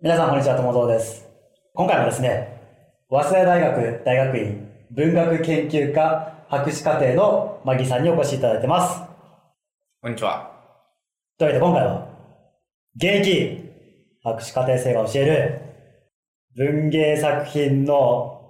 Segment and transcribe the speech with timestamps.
[0.00, 0.56] 皆さん、こんにちは。
[0.56, 1.28] 友蔵です。
[1.74, 2.60] 今回もですね、
[3.08, 9.00] 早稲田大学大学院文学研究科博士課程のマギさんにお越しいただいてます。
[10.00, 10.50] こんにちは。
[11.38, 12.08] というわけで今回は、
[12.96, 13.70] 現役
[14.24, 15.60] 博士課程生が教える
[16.56, 18.40] 文芸作品の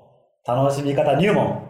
[0.46, 1.68] 楽しみ方入門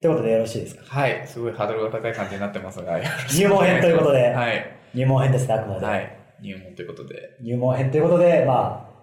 [0.00, 0.82] ということでよろしいですか？
[0.84, 1.26] はい。
[1.26, 4.78] すごいハードルが高い感じになってますが、入門編ということではい。
[4.94, 5.84] 入門編ですね、あくまで。
[5.84, 6.16] はい。
[6.42, 7.36] 入門ということで。
[7.42, 8.96] 入門編ということで、まあ、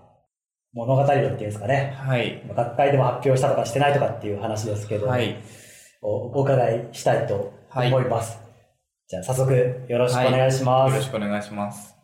[0.74, 1.94] 物語論っていうんですかね。
[1.98, 2.42] はい。
[2.56, 5.38] 学会でも発表したとかしてないとかっていう話ですけど、はい。
[6.02, 8.40] おお伺いしたいと思います。
[9.08, 9.54] じゃあ早速
[9.88, 10.92] よろしくお願いします。
[10.92, 11.96] よろしくお願いします。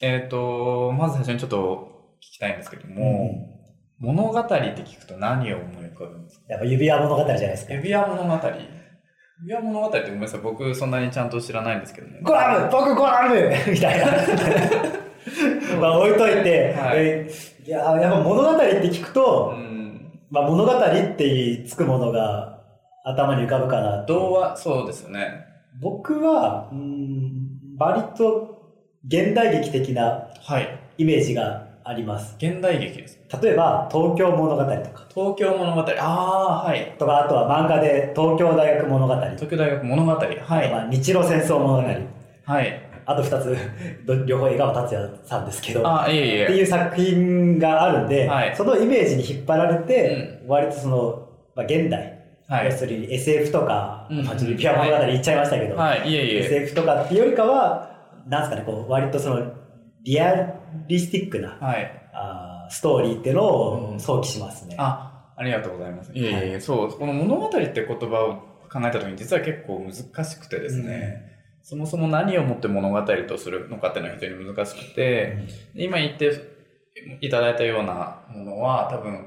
[0.00, 3.30] えっ、と、まず最初にちょっと聞きたいんですけども、
[3.98, 6.44] 物語って聞くと何を思い浮かぶんですか？
[6.50, 7.74] やっぱ指輪物語じゃないですか。
[7.74, 8.48] 指輪物語
[9.42, 10.40] 指輪物語ってごめんなさい。
[10.40, 12.18] 僕そんなにちゃんと知らないんですけども。
[12.22, 14.06] ゴラム僕ゴラムみたいな。
[15.80, 17.30] まあ置いといて、はいえ
[17.66, 20.20] いややっぱ物語って聞くと、うん。
[20.30, 22.60] まあ物語ってつくものが
[23.04, 24.14] 頭に浮かぶかなと。
[24.14, 25.44] 童話、そうですよね。
[25.80, 28.72] 僕は、うん、割と
[29.06, 30.80] 現代劇的なはい。
[30.98, 32.34] イメージがあります。
[32.38, 33.20] 現代劇です。
[33.40, 35.80] 例えば、東京物語とか、東京物語。
[35.80, 36.96] ああ、はい。
[36.98, 40.10] とか、あとは漫画で東京大学物語、東京大学物語。
[40.12, 40.70] はい。
[40.72, 41.88] まあ、日露戦争物語、
[42.44, 42.82] はい。
[43.04, 43.56] あと二つ、
[44.04, 46.46] ど両方江川達也さんですけど、っああ、いえいえ。
[46.46, 52.66] ていう作品があるんで、はいそのイメージに引っ張られて、割とその、まあ、現代、はい。
[52.66, 56.38] 要するに SF とか、うんまあ、ちょっとピュア物語言っちゃいましたけど、はい、いえいえ。
[56.46, 57.90] SF とかっていうよりかは、
[58.26, 59.52] なんですかね、こう、割とその、
[60.06, 60.54] リア
[60.86, 62.08] リスティックな、はい。
[62.12, 63.44] あーストーリーっていうのう
[63.92, 64.76] んを想起しますね。
[64.78, 66.12] あ、ありがとうございます。
[66.14, 75.38] いえいえはそう、この物語って言葉を考えた時に実は結構難しくてですね、そもそも何をもって物語とするのかっていうのは非常に難しくて、
[75.74, 76.32] 今言って
[77.20, 79.26] いただいたようなものは多分、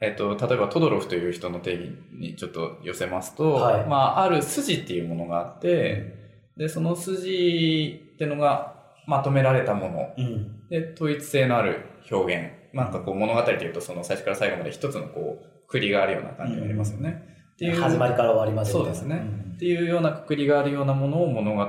[0.00, 3.86] えっと、例えばトドロフという人の定義にちょっと寄せますと、はい。
[3.86, 6.14] まあ、ある筋っていうものがあって、
[6.56, 8.75] で、その筋っていうのが
[9.06, 10.68] まとめられたものうん。
[10.68, 12.76] で、統一性のある表現。
[12.76, 17.22] なんかこう物語でいうと、その最初から最後まで一つのこう、くりがあるような感じがありますよね。
[17.54, 17.80] っていう。
[17.80, 18.70] 始まりから終わりまで。
[18.70, 21.66] そうですねんっていうようなくくりがあるようなものを物語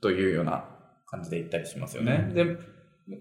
[0.00, 0.64] というような
[1.06, 2.26] 感じで言ったりしますよね。
[2.28, 2.56] うんで、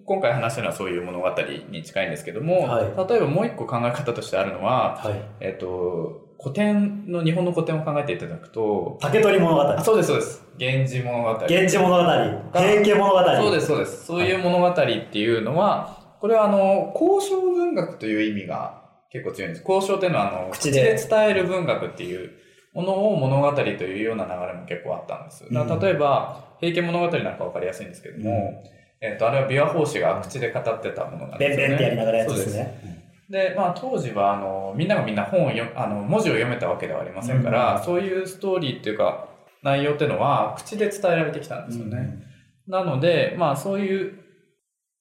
[0.06, 1.30] 今回話したのはそういう物語
[1.70, 5.22] に近いんですけども、はい例えばもう一個考え方としてあるのは、はい。
[5.40, 9.84] えっ、と、古典の、日本の古典を考えていただくと、竹取物語あ、。
[9.84, 10.44] そうです、そうです。
[10.58, 11.30] 源氏物語。
[11.34, 12.04] 源氏物語。
[12.04, 13.20] 平家物語。
[13.20, 14.06] そうです、そうです。
[14.06, 18.82] そういう物語っていうのは、これはあの、交渉文学という意味が
[19.12, 19.66] 結構強いんです。
[19.68, 22.32] 交渉っていうのはあの、口口でで伝える文学っていう
[22.74, 25.44] ものを物語というような流れも結構あったんです。
[25.52, 28.64] だからうん例えば、平家物語なんかわかりやすいんですけども、
[29.02, 31.68] えっ、と、あれは琵琶法師が口で語ってたものなんですよね。
[31.68, 33.01] ベンベンってやりながらやつですね。
[33.32, 39.30] で、まあ当時は、あの、みんながみんな本を読あの、文字を読めたわけではありませんから、うんそういうストーリーっていうか、
[39.64, 42.24] 内容っていうのは、口で伝えられてきたんですよね。
[42.68, 44.20] なので、まあそういう、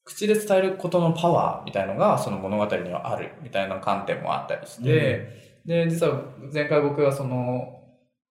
[0.03, 7.81] 口で伝えることのパワーみたいのが、その物語にはあるみたいな観点もあったりして、で、実は前回僕はその、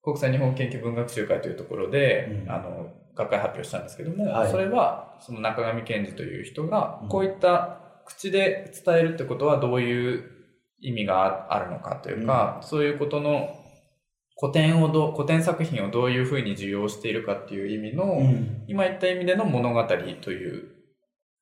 [0.02, 2.50] 国際日本研究文学集会というところで、うん。
[2.50, 4.50] あの、学会発表したんですけども、はい。
[4.50, 10.24] それは、その中上健二という人がうん、こういった口で伝えるってことはどういう
[10.80, 13.56] 意味があるのかというか、そういうことの
[14.40, 18.64] 古典をどう、古典作品をどういうふうに受容しているかっていう意味の、うん。
[18.66, 20.64] 今言った意味での物語という、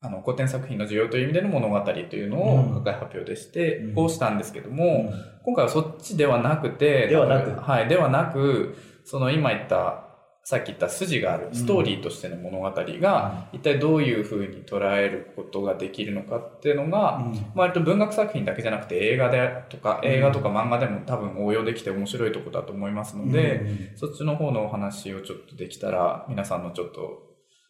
[0.01, 2.43] あの、古典作品の需要という意味での物語というのうん。
[2.43, 5.13] を学会発表でしてうん、こうしたんですけども、
[5.45, 7.53] 今回はそっちではなくて、ではなく。
[7.53, 10.08] はい、ではなく、その今言った、
[10.49, 17.23] さっき言った筋があるストーリーとしての物語が、一体どういうふうに捉えることができるのかっていうのが、
[17.55, 20.09] 割と文学作品だけじゃなくて映画でとか、うん。
[20.09, 27.25] 映画とか漫画でも多分応用できて面白いところだと思いますので、そっちの方のお話をちょっとできたら、皆さんのちょっと、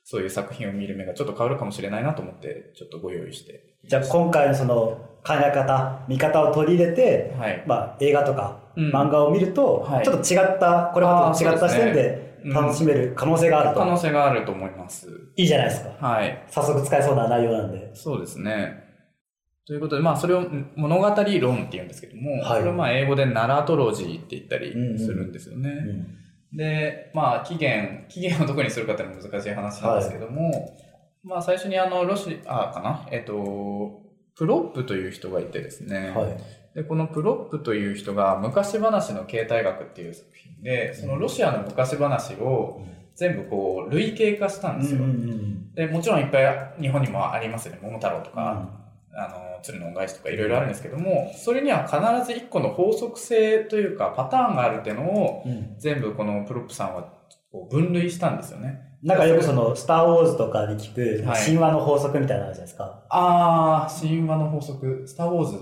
[0.04, 3.74] そういう作品を見る目がちょっと変わるかもしれないなと思って、ちょっとご用意して。
[3.88, 4.74] じゃあ今回のその
[5.26, 7.64] 考え方、見方を取り入れて、はい。
[7.66, 8.90] まあ映画とかうん。
[8.92, 10.04] 漫画を見ると、はい。
[10.04, 13.80] ちょっと違った、これまた違った視点でうん楽しめる可能性があると。
[13.80, 15.08] 可能性があると思います。
[15.36, 16.06] いいじゃないですか。
[16.06, 16.44] はい。
[16.48, 17.90] 早速使えそうな内容なんで。
[17.94, 18.84] そうですね。
[19.66, 25.70] ということで、まあ、それをん物語論って言うんですけども、はいこれをまあ英語でナラトロジーって言ったりするんですよね。
[26.52, 30.78] で、まあ、起源、起源をどこにするかっていうのは難しい話なんですけども、
[31.22, 33.06] まあ、最初にあの、ロシアかな？
[33.10, 34.00] えっ、と、
[34.34, 36.36] プロップという人がいてですね、はい。
[36.74, 42.82] で、このプロップという人が昔話の形態学っていう作品で、そのロシアの昔話を
[43.14, 45.00] 全部こう、類型化したんですよ。
[45.74, 47.80] で、もちろんいっぱい日本にもありますよね。
[47.82, 48.68] 桃太郎とか、
[49.12, 57.02] あの、鶴の恩返しとかいろいろあるんですけども、それには必ず一個の法則性というかパターンがあるっていうのをうん全部このプロップさんは
[57.50, 58.80] こう分類したんですよね。
[59.02, 63.04] なんかよくその、スター・ウォーズとかで聞くはい神話の法則みたいなのあるじゃないですか。
[63.10, 65.58] あー、神話の法則、スター・ウォーズ。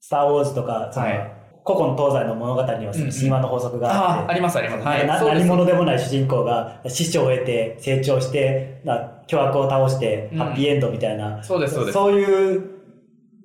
[0.00, 4.84] スター・ウォーズとか、そのはい古今東西の物語にはその神話の法則があって、あー、ありますあります。
[4.84, 5.06] はい。
[5.06, 11.94] 何者でもない主人公が師匠を得て成長して、な巨悪を倒してうんハッピーエンドみたいな、そうですそうです。
[11.94, 12.70] そういう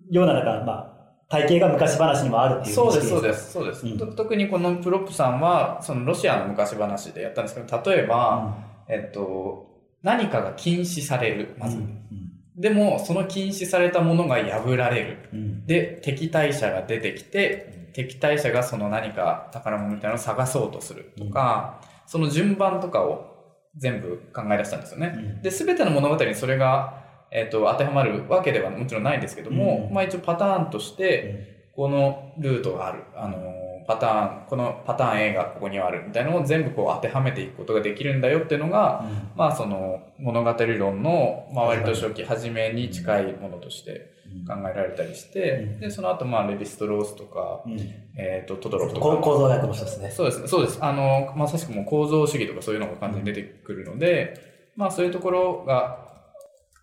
[0.10, 0.88] ような、なんか、まあ、
[1.30, 3.24] 体系が昔話にもあるっていうそうです、そうす。
[3.28, 8.56] です、そうです、うんと特にこのプロップさんは、そのロシアの昔話でやったんですけど、例えば、
[8.88, 9.68] えっと、
[10.02, 11.78] 何かが禁止される、まず。
[11.78, 12.27] うん
[12.58, 15.18] でも、その禁止されたものが破られる。
[15.32, 23.36] うんうんで、敵対者が出てきて、敵対者がその何か宝物みたいなのを探そうとするとか、その順番とかを
[23.76, 25.14] 全部考え出したんですよね。
[25.16, 33.04] うんで、すべての物語にそれが、えっと、当てはまるわけではもちろんないんですけども、うんまあ一応パターンとして、このルートがある。
[33.16, 44.12] あのーパターン、このパターン A がここにはあるみたいなのを全部こう当てはめていくことができるんだよっていうのが、うんまあその物語論の周りと初期、初めに近いものとして
[44.46, 47.80] 考えられたりして、うんで、その後まあレヴィストロースとか、うん
[48.18, 49.18] えっ、と、トドロフとか。
[49.18, 50.12] 構造学の一つね。
[50.12, 50.80] そうですね、そうです。
[50.82, 56.07] あの、まさしくもう構造主義とかそういうのが完全に出てくるので、まあそういうところが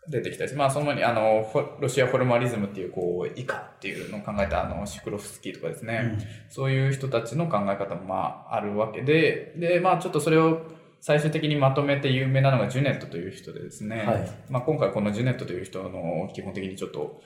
[0.09, 6.19] 出てきたし、まあその前にあの、ロシアフォルマリズムっていうこう、以下っていうのを考えたあの、シクロフスキーとかですね、
[6.49, 10.62] そういう人たちの考え方もまああるわけで、で、まあちょっとそれを
[11.01, 17.21] 最終的にまとめて有名なのがジュネットという人でですね、はいまあ今回このジュネットという人の基本的にちょっと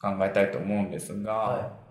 [0.00, 1.90] 考えたいと思うんですが、は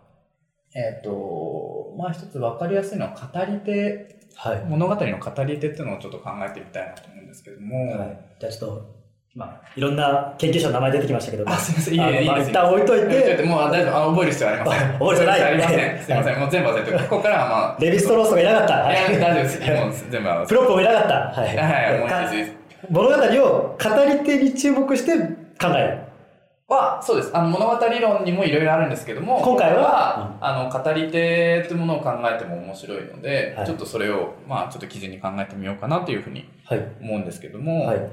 [0.75, 4.19] えっ、と、まあ一つ分かりやすいのは語り手、い。
[4.35, 4.65] はい。
[4.65, 8.19] 物語の語り手っていうのをちょっと考えてみたいなと思うんですけども、はい。
[8.39, 8.98] じゃあちょっと、
[9.35, 12.49] まあ、いろんな研究者の名前出てきましたけど、あ、すみません、いいね、いいです。
[12.49, 14.93] 一旦置いといて、もう大丈夫、あ覚える必要はありません。
[14.93, 15.99] 覚える必要ないありません。
[16.03, 18.73] すみません、もう全部忘れてくここからはまあ、レヴィストローストがいなかった？
[18.73, 19.59] はいや大丈夫です。
[19.59, 21.13] もう全部あのプロップもいなかった？
[21.41, 21.47] はい。
[21.47, 22.55] はいはい、もうかいいです。
[22.89, 25.11] 物語を語り手に注目して
[25.61, 25.99] 考える。
[26.67, 27.31] は、そうです。
[27.35, 36.87] あの、物語論にもいろいろあるんですけども、今回はあの、語り手というものを考えても面白いので、はいちょっとそれを、まあ、ちょっと基準に考えてみようかなというふうにはい。
[37.01, 38.09] 思うんですけども、はい。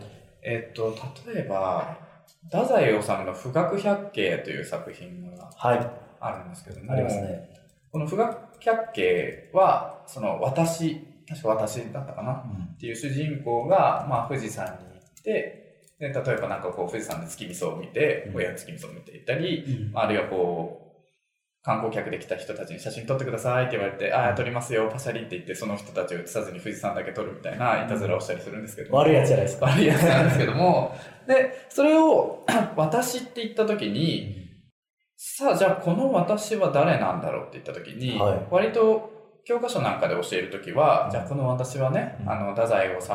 [0.46, 0.96] えっと、
[1.26, 1.98] 例えば、
[2.44, 5.90] 太宰治の富岳百景という作品がはい。
[6.20, 7.50] あるんですけども、ありますね。
[7.90, 12.44] この富岳百景は、その私、確か私だったかな。
[12.74, 14.76] っていう主人公が、まあ、富士山に行
[15.20, 18.56] って、で、例えばなんかこう、富士山で月見草を見てう、ん。
[18.56, 19.98] 月見草を見ていたり、うん。
[19.98, 20.85] あるいはこう、
[21.66, 28.92] 観光客で来た人たちに写真撮ってくださいって言われて、ああ、撮りますよ、パシャリって言って、その人たちを映さずに富士山だけ撮るみたいな、いたずらをしたりするんですけど。
[28.92, 29.66] も悪いやつじゃないですか？
[29.66, 30.94] 悪いやつなんですけども、
[31.26, 32.44] で、それを
[32.76, 34.46] 私って言った時に、
[35.16, 38.46] さあ、じゃあこの私は誰なんだろうって言った時に、はい。
[38.48, 42.30] 割と教科書なんかで教える時は、じゃあこの私はね、うん。
[42.30, 43.08] あの、太宰治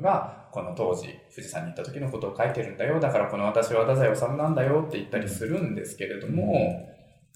[0.00, 3.00] がこの当時富士山に行った時のことを書いてるんだよ。
[3.00, 6.88] だからこの私は太宰治なんだよって言ったりするんですけれども、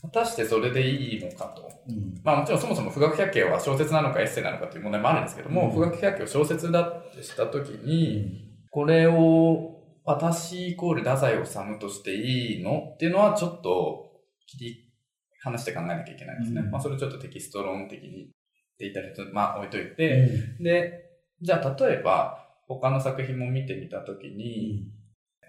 [0.02, 1.70] 果たしてそれでいいのかと。
[1.88, 2.20] うん。
[2.22, 5.72] まあもちろんそもそも富岳百景は小説なのかエッセイなのかという問題もあるんですけども、うん。
[5.72, 14.12] 富岳百景を小説だってした時に、これを私イコール太宰治としていいのっていうのはちょっと
[14.46, 14.92] 切り
[15.42, 16.60] 離して考えなきゃいけないですね。
[16.60, 16.70] うん。
[16.70, 18.10] まあそれをちょっとテキスト論的にっ
[18.78, 19.96] て言ったりと、まあ置いというん。
[19.96, 20.28] て、
[20.60, 21.02] で、
[21.40, 24.88] じゃあ例えば他の作品も見てみたときに、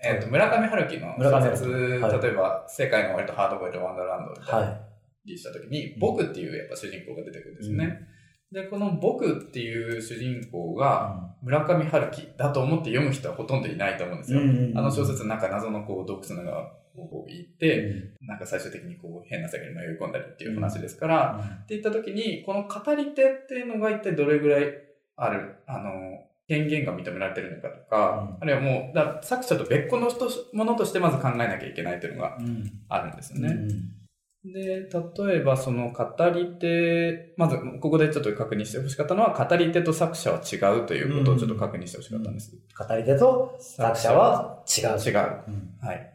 [0.03, 2.21] えっ、と、村上春樹の小説、はい。
[2.21, 4.61] 例えば世界の終わりとハードボイルドワンダーランドみたい。
[4.61, 4.87] なは
[5.27, 8.07] リしたときに、僕っていうやっぱ主人公が出てくるんですね。
[8.51, 14.39] で、この僕っていう主人公が村上春樹だと思って読む人はほとんどいないと思うんですよ。
[14.75, 16.61] あの小説の中謎のこう洞窟の中
[16.95, 24.73] をこう行って、なんか最終的にこう変な世界に迷い込んだりっていう話ですから、って言った時に、この語り手っていうのが一体どれぐらい
[25.17, 33.49] ある、あの、権限が認められてるのかとか、うんあるいはもう、だから作者と別個の人ものとしてまず考えなきゃいけないというのがうんあるんですよね。
[33.49, 33.97] うん
[34.45, 42.55] で、例えばその語り手、まずここでちょっと確認してほしかったのは、語り手と作者は違うということをちょっと確認してほしかったんです。
[42.77, 44.85] 語り手と作者は違う。
[44.85, 45.43] 違う。
[45.47, 46.13] うんはい。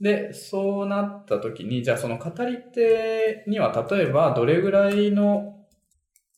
[0.00, 5.59] で、そうなった時に、じゃあその語り手には例えばどれぐらいの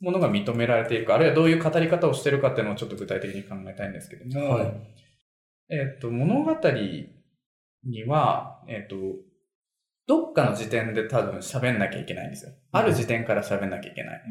[0.02, 4.72] ものが認められているか、あるいはどういう語り方をしているかっていうのをちょっと具体的に考えたいんですけども、はい。
[5.70, 6.54] えっ、と、物語
[7.84, 8.96] には、えっ、と、
[10.08, 12.52] どっかの時点で多分喋んなきゃいけないんですよ。
[12.72, 14.22] ある時点から喋んなきゃいけない。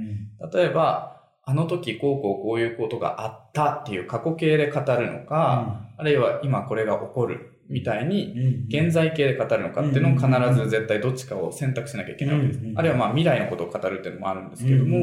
[0.54, 12.60] 例えば、あの時こうこうこういうことがあったっていう過去形で語るのか、あるいは今これが起こるみたいに、現在形で語るのかっていうのを必ず絶対どっちかを選択しなきゃいけないわけです。
[12.75, 14.98] あるいはまあ未来のことを語るっていうのもあるんですけども、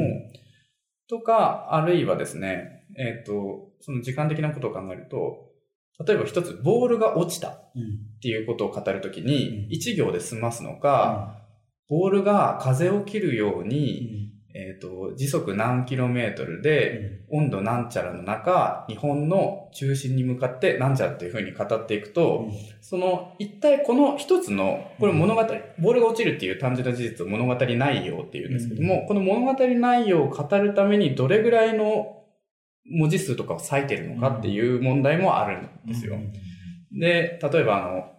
[1.09, 5.49] とか、あるいはですね、えっ、と、その時間的なことを考えると、
[6.05, 7.71] 例えば一つ、ボールが落ちたっ
[8.21, 11.35] ていうことを語るときに、一行で済ますのか、
[11.89, 22.49] ボールが風を切るように、えっ、と、時速何キロメートルで、温度なんちゃらの中、日本の中心に向かってなんちゃらっていう風に語っていくと、
[22.81, 25.41] その、一体この一つの、これ物語、
[25.79, 32.23] ボールが落ちるっていう単純な事実を物語内容っていうんですけども、この物語内容を語るためにどれぐらいの
[32.85, 36.17] 文字数とかを割いてるのかっていう問題もあるんですよ。
[36.91, 38.11] で、例えばあの、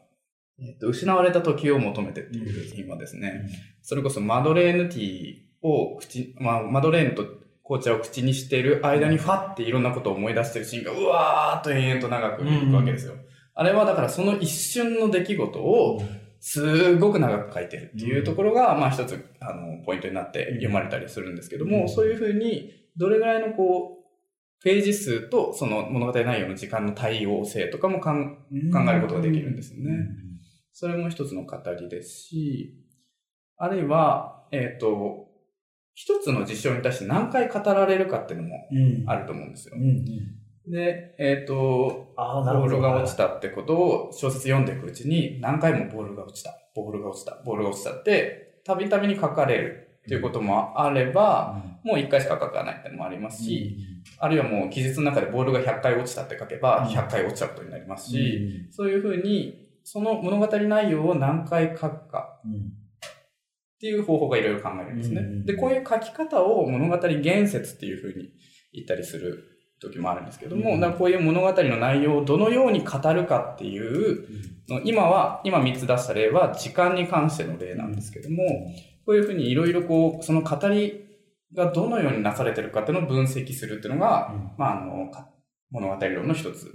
[0.61, 3.49] えっと、失われた時を求めてっていう今ですね、
[3.83, 7.40] それこそマドレーヌティーを口、まあ、マドレーヌと
[7.71, 13.15] 紅茶を口にしてる間にファっていろんなことを思い出してるシーンがうわーっと延々と長くいくわけですよ。
[13.55, 16.03] あれはだからその一瞬の出来事を
[16.41, 30.09] すごく長く書いてるっていうところが、まあ一つ、あの、ポイントになって読まれたりするんですけども、そういうふうに、どれぐらいのこう、ページ数とその物語内容の時間の対応性とかも考えることができるんですよね。
[30.73, 32.75] それも一つの語りですし、
[33.57, 35.30] あるいは、えっ、ー、と、
[35.95, 38.69] 一つの事象に対して何回語られるかっていうのも
[39.07, 39.75] あると思うんですよ。
[39.77, 39.89] うんうん。
[39.89, 53.77] うんで、えっ、ー、と、ボールが落ちたってことを小説読んでいくうちに何回もボールが落ちた、ボールが落ちた、ボールが落ちたって、たびたびに書かれるっていうこともあれば、うん、もう一回しか書かないってのもありますし、
[54.19, 62.41] うん、あるいはもう記述の中でボールが100回落ちたって書けば、100回落ちちゃうことになりますし、うん、そういうふうに、その物語内容を何回書くか、
[63.81, 65.23] っていう方法がいろいろ考えるんですね。
[65.47, 68.29] で、こういう書き方を物語言説っていうふうに
[68.75, 69.43] 言ったりする
[69.81, 74.27] 時もあるんですけども、だからこういう物語の内容をどのように語るかっていう、
[74.85, 78.45] 今は、今3つ出した例は時間に関しての例なんですけども、
[79.07, 81.07] こういうふうにいろいろこう、その語り
[81.55, 85.11] がどのようになされてるかっていうのを分析するっていうのが、まあ、あの、
[85.71, 86.71] 物語論の一つ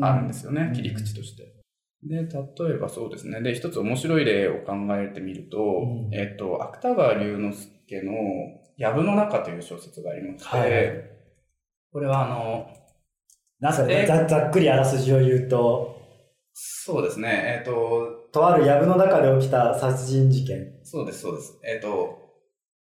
[0.00, 1.59] あるんですよね、切り口として。
[2.02, 3.42] で、例えばそうですね。
[3.42, 8.12] で、一つ面白い例を考えてみると、うん、えっ、と、芥川龍之介の、
[8.78, 11.10] 藪の中という小説がありまして、はい、
[11.92, 12.70] これはあの、
[13.60, 16.00] なんすかね、ざざっくりあらすじを言うと、
[16.54, 20.72] そうですね、えっ、ー、と、とある藪の中で起きた殺人事件。
[20.82, 21.60] そうです、そうです。
[21.64, 22.18] えっ、ー、と、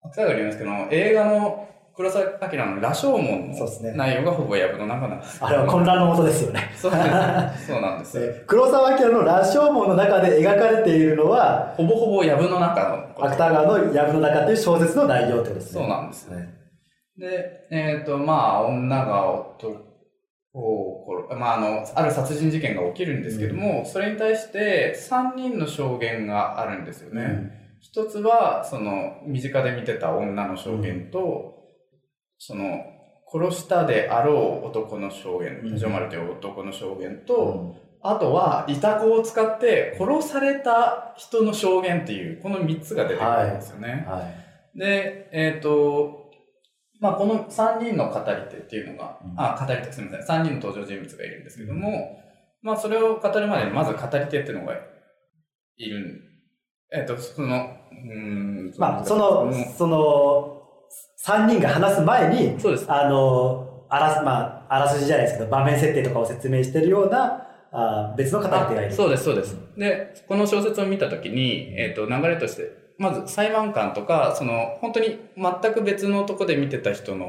[0.02, 1.68] 芥川龍之介の映画の
[2.00, 5.44] 黒澤明の羅生門の内容がほぼ藪の中なんです。
[5.44, 6.72] あれは混乱のもとですよね。
[6.78, 8.44] そうなんです。
[8.48, 12.88] 黒澤明の羅生門の中で描かれているのは、ほぼほぼ藪の中
[13.18, 13.26] の。
[13.26, 15.82] 芥川の藪の中という小説の内容ってことですね。
[15.82, 16.54] そうなんですね。
[17.18, 19.76] で、えっ、ー、と、まあ、女が男
[20.54, 27.24] を殺、まあ、あの、ある殺人事件が起きるんですけども、うん、それに対して3人の証言があるんですよね。
[27.24, 27.52] うん、
[27.82, 31.59] 一つは、その、身近で見てた女の証言と、
[32.40, 32.80] その、
[33.32, 44.06] 殺したであろう男の証言、ジョマルという男の証言と、あとは、イタコを使って殺された人の証言っていう、この3つが出てくるんですよね。
[44.08, 44.20] はい。
[44.22, 44.28] は
[44.76, 46.32] い、で、えっ、ー、と、
[47.00, 52.24] まあ、この3人の語り手っていうのが、うん、あ、語り手すみません、3人の登場人物がいるんですけども、
[52.62, 54.76] まあ、それを語るまでに、まず語り手っていうのが
[55.78, 56.30] いる
[56.92, 60.59] えっ、ー、と、その、うん、まあ、その、その、
[61.30, 62.92] 3人が話す前に、そうです。
[62.92, 68.92] あの、あらす、まあ、あらすじじゃないですけど、場面設定とかを説明してるような、あ別の語り手がいる。
[68.92, 69.56] そうです、そうです。
[69.78, 77.28] で、この小説を見たときに、えっ、ー、と、流れとして、まず裁判官とか、その、本当に全く別のとこで見てた人の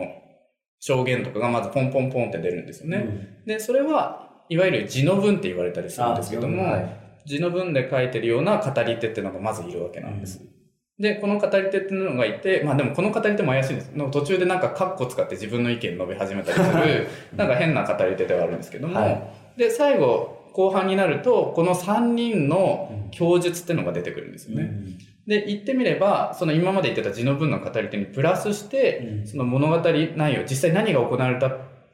[0.81, 2.97] 証言とかがまずポンポンポンって出るんですよね。
[2.97, 10.41] うん、で、それは、いわゆる字の文って言われたりするんですけども、はい、字の文で書いてるような語り手っていうのがまずいるわけなんです。
[10.43, 10.60] うん
[11.01, 13.93] で、この語り手っていうのがいて、まあでもこの語り手も怪しいんです。
[13.97, 19.23] の途中でなんかカッコ使って自分の意見述べ始めたりする、 なんか変な語り手ではあるんですけども、はい、
[19.57, 24.63] で、最後、後半になると、この3人の供述っていうのが出てくるんですよね。
[24.63, 29.77] うんで、言ってみれば、その今まで言ってた字の文の語り手にプラスして、その物語
[30.17, 31.51] 内容、実際何が行われた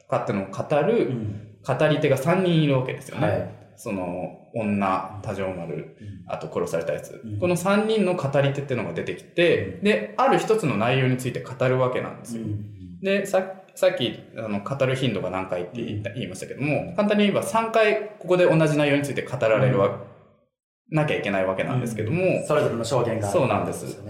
[0.09, 1.11] かっていうのを語る
[1.67, 3.29] 語り手が3人いるわけですよね。
[3.29, 7.23] はい、その、女、多条丸、あと殺されたやつ。
[7.40, 12.47] この3人の語り手っていうのが出てきて、で、ある一つの内容について語るわけなんですよ。
[13.02, 13.42] で、さ
[13.75, 20.00] さっき、あの、語る頻度が何回って言いましたけども、簡単に言えば3回ここで同じ内容について語られるわ
[20.90, 24.02] なきゃいけないわけなんですけども、それぞれの証言が、そうなんです。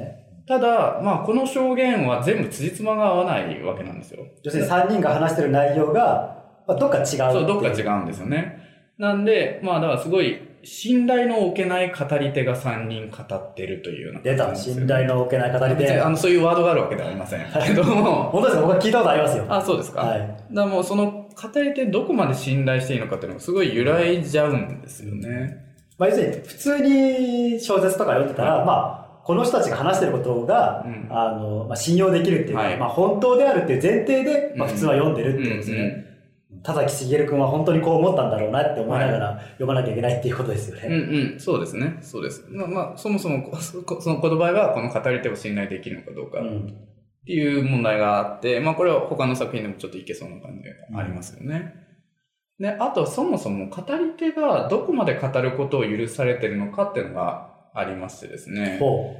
[0.46, 4.24] ただ、まあ、この証言は全部辻褄が合わないわけなんですよ。
[4.44, 8.65] 要するに3人が話してる内容が、まあ、どっか違うそう、どっか違うんですよね。
[8.98, 16.00] なんで、まあ、だからすごい、信頼の置けない語り手が3人語ってるというような出た、信頼の置けない語り手。
[16.00, 18.66] あの、そういうワードがあるわけではありません けども、本当ですか？
[18.66, 19.44] 僕は聞いたことありますよ。
[19.48, 20.00] あ、そうですか。
[20.00, 20.18] はい。
[20.20, 25.64] だからもうその語り手どこまで信頼していいのかっていうのがすごい揺らいじゃうんですよね。
[25.98, 36.05] まあ、要するに、普通に小説とか読んでたら、まあ、この人たちが話してることが、うんあの、まあ、信用できるっていうか、はいまあ、本当であるっていう前提で、まあ、うん普通は読んでるっていうことですよね。
[36.66, 40.96] 田崎茂君は本当にこう思ったんだろうなって思いながら読まなきゃいけないっていうことですようんね。
[40.96, 41.98] うん、そうですね。
[42.00, 42.44] そうです。
[42.50, 46.76] まあ、まあ、そもそもこ、そその言葉がこの語り手を信頼できるのかどうかっうん。
[47.24, 51.72] ていう問題があって、まあ、これは他の作品でもちょっといけそうな感じがありますよね。
[52.58, 58.78] で、あと、そもそも語り手がどこまで語ることを許されてるのかっていうのがありましてですね。
[58.80, 59.14] ほ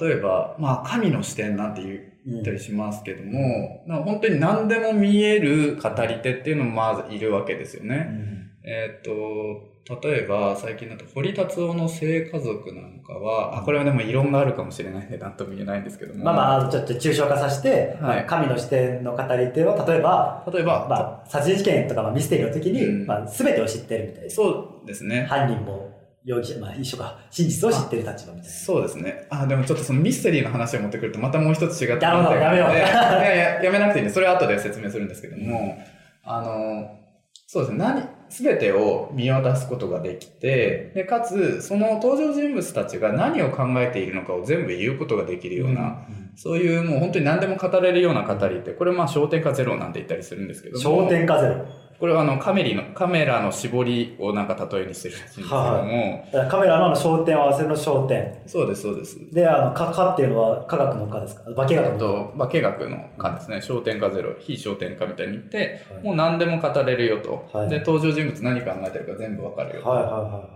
[0.00, 1.82] 例えば、まあ、神の視点なんて
[2.26, 8.08] 言ったりしますけども、なんか本当に何でも見える語り手っていうのもまずいるわけですよね。
[8.10, 8.38] うん
[8.70, 16.22] えーっと、例えば最近だと堀達夫の性家族なんかは、あ、これはでも異論があるかもしれないんで何とも言えないんですけども。
[16.22, 24.30] まあまあ、ちょっと抽象化させて、はいまあ神の視点の語り手は、例えば、例えば、まあ、殺人事件とかまあミステリーの時に、うんまあ、全てを知ってるみたいな。
[24.30, 25.24] そうですね。
[25.24, 25.97] 犯人も
[26.28, 28.54] 容疑者、まあ一緒か、真実を知ってる立場みたいな。
[28.54, 29.26] そうですね。
[29.30, 35.78] あ、でもちょっとそのミステリーの話を持ってくるとまたもう一つ違ってやめろやめろいやいや、やめなくていいんで、それは後で説明するんですけども、
[36.22, 36.98] あの、
[37.46, 37.78] そうですね。
[37.78, 46.06] 何、すべてを見渡すことができて、で、かつ、その登場人物たちが何を考えているのかを全部言うことができるような、
[46.36, 51.06] そういうもう本当に何でも語れるような語りって、これまあ焦点化ゼロなんて言ったりするんですけども。
[51.06, 51.64] 焦点化ゼロ。
[51.98, 58.34] これはあのカメリの、カメラの絞りをなんか例えにしてるんですけども、だからカメラの焦点を合わせるの焦点。
[58.46, 59.18] そうです、そうです。
[59.34, 61.42] で、あの、か、かっていうのは科学の科ですか？
[61.44, 63.56] 化学えのと、化学の科ですね。
[63.56, 65.64] 焦点化ゼロ、非焦点化みたいに言って、は
[66.00, 67.48] いもう何でも語れるよと。
[67.52, 70.50] はいで、登場人物何考えてるか全部わかるよはいとは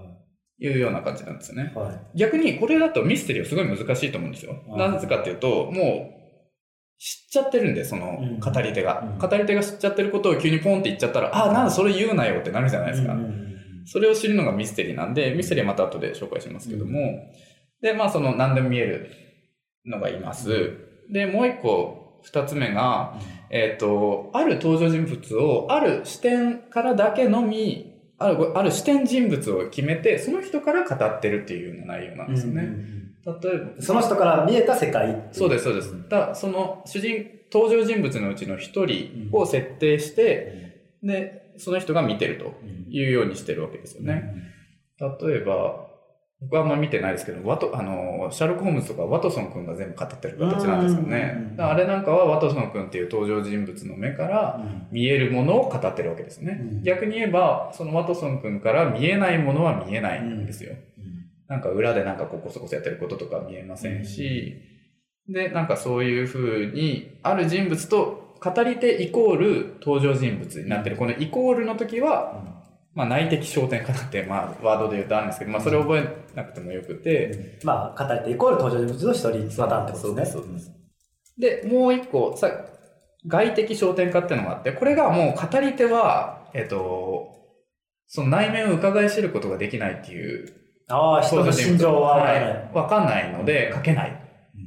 [0.61, 1.73] いうような感じなんですね。
[1.75, 1.95] いはいはい。
[1.97, 2.07] はい。
[2.15, 4.55] 逆にこれだとミステリーはすごい難しいと思うんですよ。
[4.69, 6.22] はいなぜかっていうと、もう、
[7.03, 8.39] 知っちゃってるんで、そのうん。
[8.39, 9.01] 語り手が。
[9.01, 9.19] うん。
[9.19, 13.17] 語り手が知っちゃってることを急にポンって言っちゃったら、あ、なんだそれ言うなよってなるじゃないですか。
[13.87, 17.33] それを知るのがミステリーなんで、ミステリーはまた後で紹介しますけども、
[17.81, 19.11] で、まあその何でも見える
[19.85, 20.77] のがいます。
[21.13, 23.19] で、もう一個、二つ目が、
[23.51, 33.02] えっ、と、ある登場人物を、ある視点からだけのみ、ある、ある視点人物を決めて、その人から語ってるっていうような内容なんですよね。
[33.25, 35.29] うんうんうん例えば、その人から見えた世界。
[35.33, 35.95] そうです、そうです。
[36.09, 42.55] だその主人、登場人物のうちの一人を設定して、で、その人が見てると
[42.91, 44.35] いうようにしてるわけですよね。
[44.99, 45.89] 例えば、
[46.41, 56.59] 僕はあんま見てないですけど、ワト、あの、シャーロック・ホームズとかワトソン君が全部語ってる形なんですようんうんうんねあれなんかはワトソン君っていう登場人物の目からうん見えるものを語ってるわけですね。
[56.61, 60.75] うん逆に言えば、そのワトソン君から見えないものは見えないんですよ。
[61.53, 64.55] なんか裏でなんかこうコソコソやってることとか見えませんし、
[65.29, 70.97] で、なんかそういうふうに、ある人物と語り手イコール登場人物になってる。
[70.97, 72.43] このイコールの時は、
[72.95, 79.19] まあ内的焦点かなって、まあワードで言うとあるんですけど、まあそれ覚えなくてもよくて、まあ、語り手イコール登場人物の一
[79.51, 80.43] 人パターンってことですね。
[80.43, 80.73] そうです
[81.39, 82.49] で、もう一個、さ、
[83.27, 87.29] 外的焦点化っていうのがあって、これがもう語り手は、えっと、
[88.07, 90.62] その内面を伺い知ることができないっていう
[90.93, 92.23] ああ、人の心情はわ。
[92.23, 94.19] はいわかんないので書けない。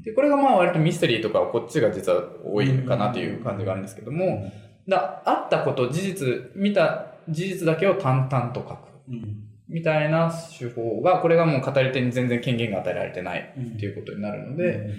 [0.03, 4.51] で、これがまあ割とミステリーとかはこっちが実は多いかなという感じがあるんですけども、
[4.87, 8.89] だあったこと、事実、見た事実だけを淡々と書く。
[9.09, 14.89] うんみたいな手法が、これがもう語り手に全然権限が与えられてないうんっていうことになるのうんで、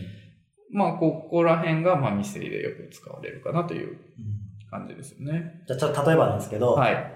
[0.72, 3.96] まあ、ここら辺がまあミステリーでよく使われるかなという
[4.70, 5.62] 感じですよね。
[5.66, 7.12] じゃあちょっと例えばなんですけど、はい。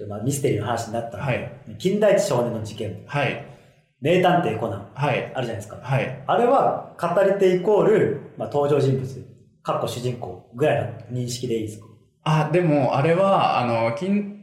[0.00, 3.44] ちょっとまあミステリーの話になったんで、はい金田一少年の事件、はい。
[4.00, 5.30] 名探偵コナン、はい。
[5.34, 5.76] あるじゃないですか。
[5.76, 6.22] はい。
[6.26, 9.26] あれは語り手イコール、まあ、登場人物、
[9.62, 11.86] かっこ主人公ぐらいの認識でいいですか？
[12.22, 14.42] あ、でも、あれは、あの、金、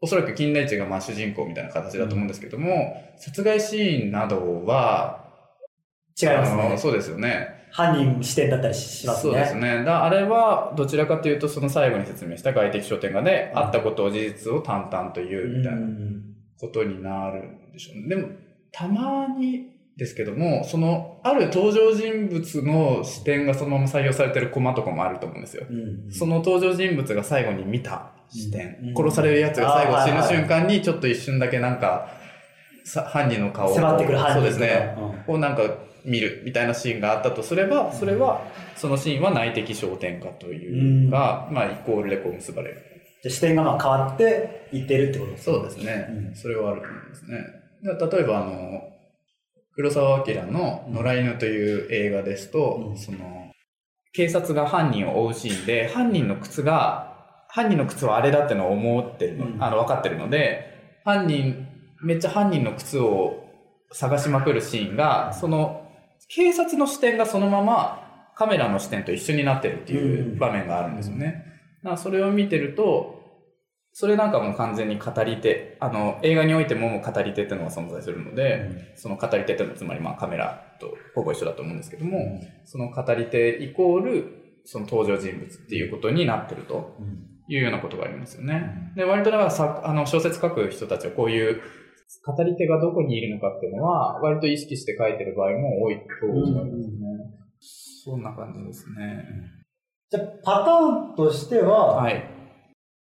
[0.00, 5.26] おそらく金田一がまあ主人公みたいな形だと思うんですけども、殺害シーンなどは、
[6.18, 6.78] 違いますね。
[6.78, 7.48] そうですよね。
[7.76, 9.32] 犯人視点だったりしますね。
[9.34, 9.84] そうですね。
[9.84, 16.22] だあれは、どちらかというと、その最後に説明した外的焦点がね、うんあったことを事実を淡々と言うみたいなうん
[16.58, 18.08] ことになるんでしょうね。
[18.08, 18.28] でも、
[18.72, 19.66] たまに
[19.98, 25.66] ですけども、その、ある登場人物の視点がそのまま採用されてるコマとかもあると思うんですよ。
[25.68, 32.08] うんその登場人物が最後に見た視点、うん殺される奴が最後死ぬ瞬間にちょっと一瞬だけなんか、
[32.84, 34.94] さ犯人の顔を迫ってくる犯人とかそうですね。
[34.96, 35.62] うんこうなんか
[36.06, 42.82] 見るみたいなシーンがあったとすれば、それは、そのシーンは内的焦点化というか、まあ、イコールでこう結ばれる。
[43.22, 46.06] じゃあ視点がまあ変わっていってるってことですそうですね。
[46.08, 47.38] うんそれはあると思いますね。
[47.82, 48.82] で例えば、あの、
[49.74, 53.18] 黒澤明の野良犬という映画ですと、うんその、
[54.12, 57.14] 警察が犯人を追うシーンで、犯人の靴が、
[57.48, 61.68] 犯人の靴はあれだってのを思ってるの、うんあの、分かってるので、犯人、
[62.02, 63.44] めっちゃ犯人の靴を
[63.92, 65.85] 探しまくるシーンが、その、
[66.28, 71.44] 警察の視点がそのままカメラの視点と一緒になってるっていう場面があるんですよね。
[71.82, 73.16] だからそれを見てると、
[73.92, 86.98] それなんかもう完全に語り手、あの、映画においても語り手っていうのが存在するので、その語り手っていうのはつまりまあカメラとほぼ一緒だと思うんですけども、その語り手イコール、その登場人物っていうことになってると
[87.48, 88.92] いうようなことがありますよね。
[88.96, 91.62] で、割とだからさ、あの、小説書く人たちはこういう
[92.24, 96.86] 語り手がどこにいるのかっていうのは、割と意識して書いてる場合も多いと思いますね。
[98.04, 99.24] そんな感じですね。
[100.10, 102.24] じゃあパターンとしては、はい。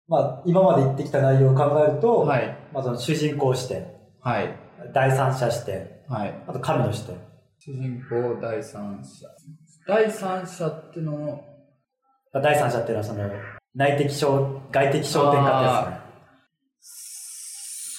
[0.06, 2.56] まあ、今まで言ってきた内容を考えると、はい。
[2.72, 3.86] まあ、その主人公視点、
[4.20, 4.54] はい。
[4.92, 6.44] 第三者視点、はい。
[6.46, 7.16] あと神の視点。
[7.58, 9.26] 主人公第三者。
[9.86, 11.40] 第三者っての
[12.32, 13.30] 第三者っていうのはその
[13.74, 16.03] 内的焦、外的焦点化ってや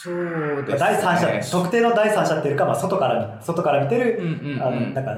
[0.06, 0.78] そうですね。
[0.80, 4.62] 第三者、特定の第三者っていうか、まあ、外から見、外から見てる、うんうんうん。
[4.62, 5.16] あの、なんか、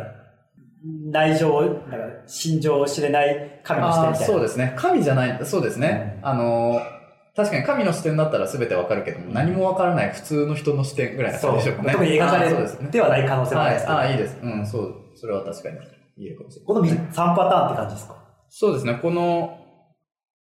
[1.12, 1.78] 内情、なんか、
[2.26, 4.34] 心情を知れない神の視点みたいな。
[4.34, 4.74] そうですね。
[4.78, 6.20] 神じゃない、そうですね。
[6.22, 6.98] あのー、
[7.36, 11.92] 確かに神の視点だったら全てわかるけども、何もわからない普通の人の視点ぐらいなそう感じでしょうかね。
[11.94, 13.74] 特に描かあーそうではない可能性もあはい。
[13.74, 14.38] るんですけど、ああ、いいです。
[14.42, 14.94] うん、そう。
[15.16, 15.76] それは確かに
[16.18, 16.66] 言えるかもしれない。
[16.66, 18.16] この3パターンって感じですか？
[18.50, 18.98] そうですね。
[19.02, 19.60] この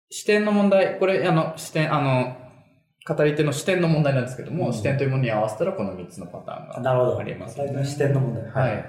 [0.10, 2.35] 視点の問題、これ、あの、視点、あの、
[3.08, 7.20] 語り手の視点の問題なんですけども、うん視点というものに合わせたらこの3つのパターンがなるほど。
[7.20, 7.74] ありますよね。
[7.74, 8.52] 大体視点の問題。
[8.52, 8.86] はい。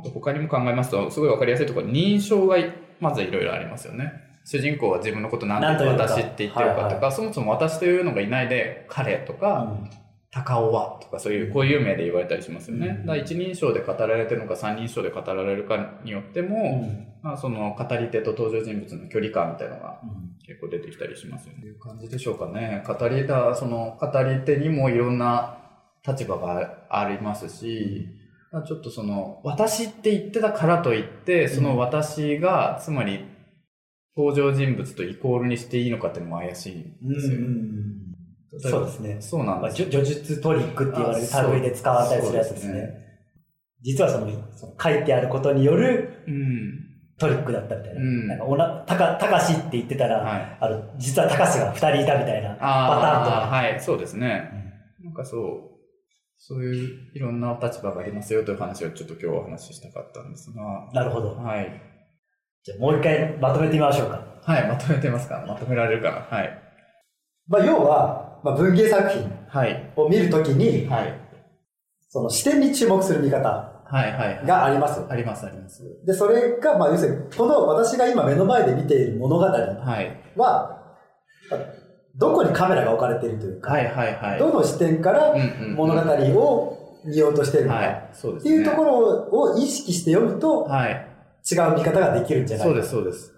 [0.00, 2.56] あと他にも考えますと、すごいわかりやすいところ、認証が
[3.00, 4.12] まずいろいろありますよね。
[4.44, 10.05] 主人公は自分のこと何て私って言ってるかとはいか、そもそも私というのがいないで、彼とか、うん
[10.44, 12.98] 高尾はとかそういう固有名で言われたりしますよね。
[13.00, 21.66] うんだ一人称で語られてるのか三人称で語られるかによっても、うんまあ、その語り手と登場人物の距離感みたいなのがうん結構出てきたりしますよね。
[21.66, 22.84] いう感じでしょうかね。
[22.86, 25.58] 語りだ、その語り手にもいろんな
[26.06, 28.06] 立場がありますし、
[28.52, 33.24] まあちょっとその、私って言ってたからといって、その私が、つまり、
[34.16, 37.38] 登場人物とイコールにしていいのかっていうのも怪しいんですよ。
[37.38, 37.85] 例えば
[38.60, 39.12] そうですね。
[39.14, 43.06] まあ、そうなんですじょ叙述トリックって言われる類で使われたりするやつですね。
[43.82, 46.86] 実はそのその書いてあることによるうん。
[47.18, 48.00] トリックだったみたいな。
[48.00, 50.58] うんなんかおなたか、たかしって言ってたら、はい。
[50.60, 53.36] あの、実はたかしが二人いたみたいなパターンとか。
[53.48, 54.50] はい、そうですね。
[55.02, 55.76] なんかそう、
[56.36, 61.34] そういういろんな立場がありますよという話をちょっと今日お話ししたかったんですが、なるほど。
[61.36, 61.80] はい。
[62.64, 64.22] じゃあもう一回まとめてみましょうか。
[64.42, 66.62] はい、まとめてますかまとめられるかなはい。
[67.48, 69.92] まあ、要は、まあ、文芸作品はい。
[69.96, 71.20] を見るときに、はい。
[72.08, 74.46] その視点に注目する見方はい、はい。
[74.46, 75.00] があります。
[75.08, 75.82] あります、あります。
[76.04, 79.50] で、それが、まあ、要するに、この私が今目の前で見ている物語は、
[79.84, 80.20] はい。
[82.16, 84.38] どこにカメラが置かれているというか、はい、はい、はい。
[84.38, 85.34] どの視点から
[85.76, 86.00] 物語
[86.40, 87.88] を見ようとしているのか。
[87.88, 91.06] っていうところを意識して読むと、はい。
[91.48, 93.32] 違う見方ができるんじゃないかそうです、そうです。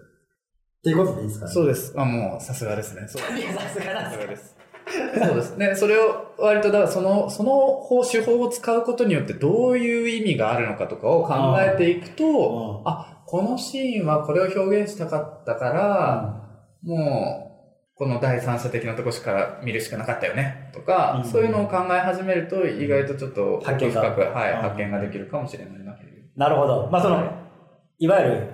[0.79, 1.51] っていうことでいいですかね？
[1.51, 1.93] そうです。
[1.95, 3.05] あ、もう、さすがですね。
[3.07, 4.55] そうですさすがです。
[5.25, 5.75] そうですね。
[5.75, 16.43] それを割と、だからその、その方手法を使うことによってどういう意味があるのかとかを考えていくと、うんあ、このシーンはこれを表現したかったから、
[16.83, 17.49] もう、
[17.95, 26.09] この第三者的なとこしか見るしかなかったよね、とか、うんそういうのを考え始めると、意外とちょっと、発見が深く、はい、うん発見ができるかもしれないなという。
[26.37, 26.89] なるほど。
[26.91, 28.47] まあその、はいい、わゆる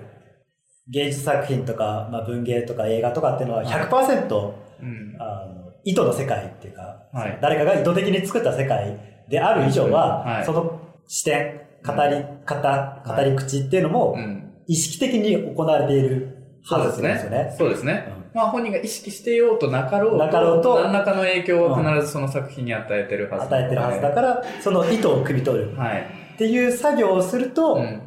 [0.88, 5.16] 芸術作品とか、まあ、文芸とか映画とかっていうのは100%、うん。
[5.18, 14.42] あの意図の世界っていうか、はい誰かが意図的に作った世界である以上は、はいその視点、語り方、語り口っていうのもうん。
[14.68, 17.44] 意識的に行われているはずですよね。。
[17.44, 18.04] ねそうですね。
[18.20, 23.44] うんまあ本人が意識してようとなかろうと、なかろうと何らかの影響を必ずその作品に与えてるはず。
[23.46, 26.06] 与えてるはずだから、その意図を汲み取るはい。
[26.34, 28.02] っていう作業をすると、うん。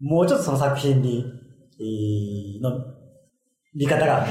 [0.00, 1.24] もうちょっとその作品に、
[1.78, 2.72] えーの
[3.76, 4.26] 見方が、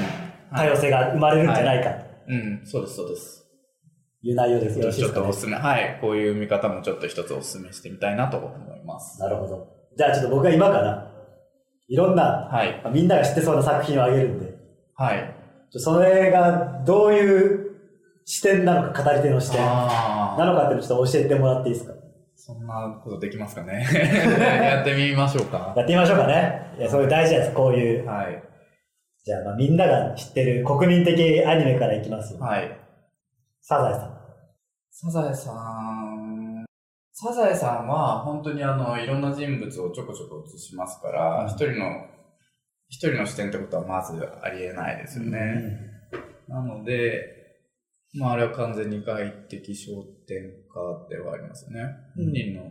[0.56, 3.46] 多様性が生まれるんじゃないかとうん、そうです、そうです。
[4.22, 4.80] いう内容です。
[4.80, 5.98] よろしいちですか、ねょっとおすすめ、はい。
[6.02, 9.20] こういう見方もちょっと一つおすすめしてみたいなと思います。
[9.20, 9.68] なるほど。
[9.98, 11.12] じゃあちょっと僕が今から、
[11.90, 12.80] いろんな、はい。
[12.84, 14.56] まあみんなが知ってそうな作品をあげるんで、
[14.96, 15.36] はい。
[15.72, 17.76] それがどういう
[18.26, 21.94] 視点なのか、語り手の視点なあのかっていうのをちょっと教えてもらっていいですか？
[22.36, 23.86] そんなことできますかね。
[23.94, 25.74] やってみましょうか。
[25.76, 26.74] やってみましょうかね。
[26.78, 28.06] いや、そういう大事なやつ、こういう。
[28.06, 28.44] はい。
[29.24, 32.40] じゃあ、まあ、みんなが知ってる国民的アニメからいきますよ。
[32.40, 32.78] はい。
[33.62, 34.14] サザエさん。
[34.92, 36.66] サザエさん、
[37.14, 42.06] サザエさんは本当にあの、いろんな人物をちょこちょこ映しますから、一、人の、
[42.90, 45.80] 一人の視点ってことはまずありえないですよね。
[46.50, 47.44] なので、
[48.16, 51.82] まああれは完全に外的焦点化ではありますよね。
[52.18, 52.64] うん本人の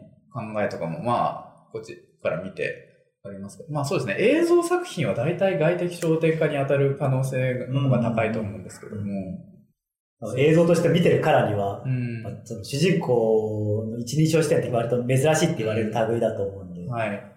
[0.54, 2.91] 考えとかもまあ、こっちから見て
[3.24, 3.64] あります。
[3.70, 9.38] まあそうですね、映像作品は大体外的焦点化に当たる可能性の方が高いと思うんですけども、
[10.20, 12.22] あの映像として見てるからには、うん。
[12.22, 16.88] まあその主人公の一人称視点って割と珍しいって言われる類だと思うんで。
[16.88, 17.32] はい。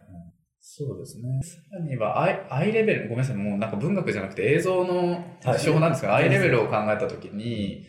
[0.60, 1.40] そうですね。
[1.44, 6.24] さらには、アイ、アイレベル、ごめんなさい、もうなんか文学じゃなくて映像の手法なんですけど、はい。
[6.24, 7.86] アイレベルを考えたときに、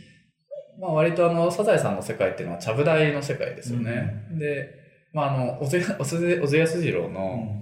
[0.78, 4.28] まあ割とあの、サザエさんの世界っていうのはちゃぶ台の世界ですよね。
[4.38, 4.68] で、
[5.14, 7.60] まああの、おぜ、おぜ、おぜやすじろうの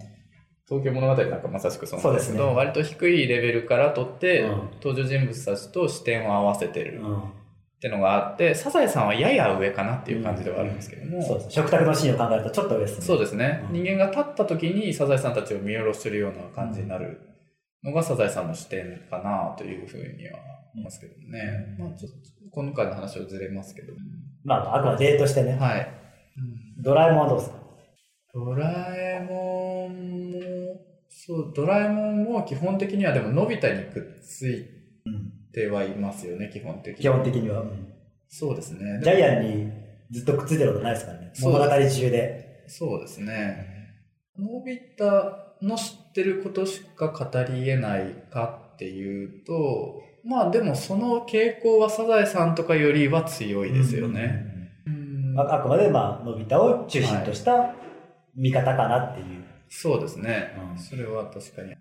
[0.68, 7.22] 東京物語なんかまさしくそうなんですね割と低いレベルから取って、うん登場人物たちと視点を合わせてるうんっ
[7.85, 11.50] ていうのがあって、サザエさんはやや上かなっていう感じではあるんですけども、そうです。
[11.50, 13.05] 食卓のシーンを考えるとちょっと上ですね。
[13.05, 17.20] そうですね、うん人間が立った時にサザエさんたちを見下ろしてるような感じになる
[17.83, 20.38] のがサザエさんの視点かなというふうには
[20.72, 21.77] 思いますけどね。
[21.79, 22.16] まあちょっと
[22.53, 23.92] 今回の話はずれますけど。
[24.44, 25.53] まあ、あくまで例としてね。
[25.53, 25.87] はい。
[26.79, 27.57] ドラえもんはどうですか？
[28.35, 34.66] ドラえもんも、そう、ドラえもんも基本的にはでものび太にくっつい
[35.53, 37.01] てはいますよね、基本的に。
[37.01, 37.62] 基本的には。
[38.29, 39.01] そうですね。
[39.05, 39.73] ジャイアンに
[40.11, 41.33] ずっとくっついてることないですからね。
[41.40, 42.64] 物語中で。
[42.66, 43.94] そうですね。
[44.37, 54.73] のび太の知ってることしか語り得ないかっていうと、まあでもその傾向はサザエさんとかよりは強いですよね。
[54.88, 57.75] うんああくまで、まあ、のび太を中心とした
[58.37, 59.44] 見方かなっていう。
[59.68, 60.55] そうですね。
[60.73, 61.73] うんそれは確かに。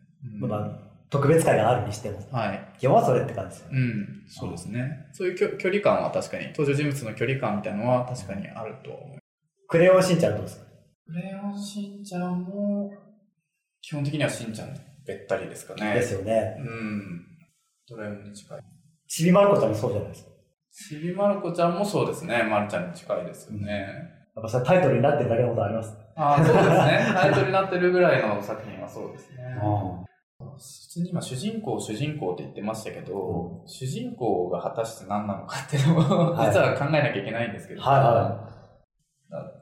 [0.42, 0.70] うんまあ、
[1.10, 2.20] 特別会があるにしても。
[2.32, 2.74] はい。
[2.80, 3.80] 基本はそれって感じですよね。
[3.80, 5.08] うん、そうですね。
[5.14, 9.20] そういう距距離感は確かに、登場人物の距離感みたいなのは確かにあるとは思います。
[9.68, 10.66] クレヨンしんちゃんはどうですか？
[11.08, 12.92] クレヨンしんちゃんも、
[13.82, 14.74] 基本的にはしんちゃん
[15.06, 15.94] べったりですかね。
[15.94, 16.56] ですよね。
[16.60, 17.28] うん。
[17.88, 18.60] ドラえもんに近い？
[19.08, 20.30] ちびまる子ちゃんもそうじゃないですか。
[20.72, 22.44] ちびまる子ちゃんもそうですね。
[22.44, 24.23] まるちゃんに近いですよね。
[24.36, 25.96] やっぱそれタイトルになってるだけのことあります。
[26.16, 27.14] ああ、そうですね。
[27.14, 29.38] タイトルになってるぐらいの作品はそうですね。
[29.62, 30.04] あ
[30.40, 38.50] 普通に今、主人公、主人公って言ってましたけど、主人公が果たして何なのかっていうのも、はい実は考えなきゃいけないんですけど、はいは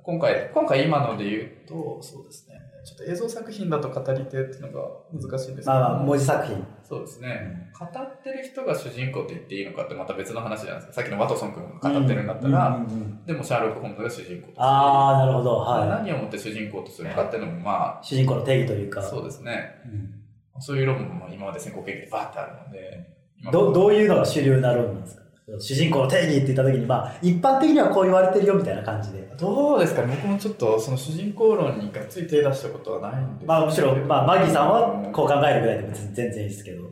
[0.04, 2.61] 今回、今回今ので言うと、そうですね。
[2.84, 6.66] ちょっと映像作品だと語り手っていうのが難しいんですけど、まあまあ、文字作品。
[6.84, 7.72] そうですね。
[7.80, 10.94] 語ってる人が主人公って言っていいのかってまた別の話じゃないですか。
[10.94, 15.56] さっきのワトソン君が語ってるんだったら、うんうんうんでもシャーロック・ホームズが主人公としてああ、なるほど。
[15.58, 18.06] は何をもって主人公とするかっていうのもまい。
[18.06, 19.00] 主人公の定義というか。
[19.00, 19.82] あ、そうですね。
[19.86, 20.16] うん
[20.64, 23.08] そういう論文も今まで先行研究でバーってあるので、
[23.40, 25.21] 今どどういうのが主流な論なんですか？
[25.60, 29.30] 主人公の定義って言った時に、まあ、一般的にはこう言われてるよみたいな感じで。
[29.38, 30.16] どうですかね？
[30.16, 36.84] 僕もちょっとその主人公論にがっつり手出したことはないんでまあ、むしろ、まあ、マギーさんはこう考えるぐらいで別に全然いいですけど。
[36.84, 36.90] ね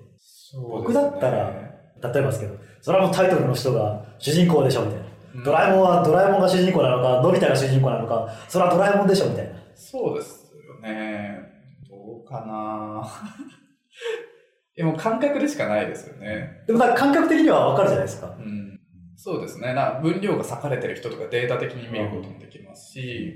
[0.70, 1.52] 僕だったら
[2.02, 5.04] 例えばですけど、それはもうタイトルの人が主人公でしょみたいな。
[5.04, 5.10] うん
[5.44, 9.52] ドラえもんはドラえもんが主人公なのか、のび太が主人公なのか、それはドラえもんでしょみたいな。
[9.76, 11.38] そうですよね。
[11.88, 11.96] ど
[12.26, 13.08] うかな？
[14.80, 16.64] でも感覚でしかないですよね。
[16.66, 18.34] でもなんか感覚的にはわかるじゃないですか。
[18.40, 18.80] うん。
[19.18, 19.74] そうですね。
[19.74, 23.36] な分量が割かれてる人とかデータ的に見ることもできますし、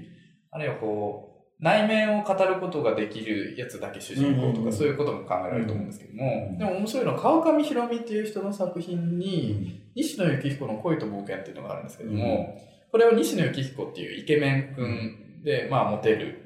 [0.52, 12.58] あるいはこう、内面を語ることができるやつだけ主人公とか、そういうことも考えられると思うんですけども、うんでも面白いのは川上弘美っていう人の作品に、西野幸彦の恋と冒険っていうのがあるんですけども、
[12.90, 16.40] これを西野幸彦っていうイケメン君で、まあ、モテる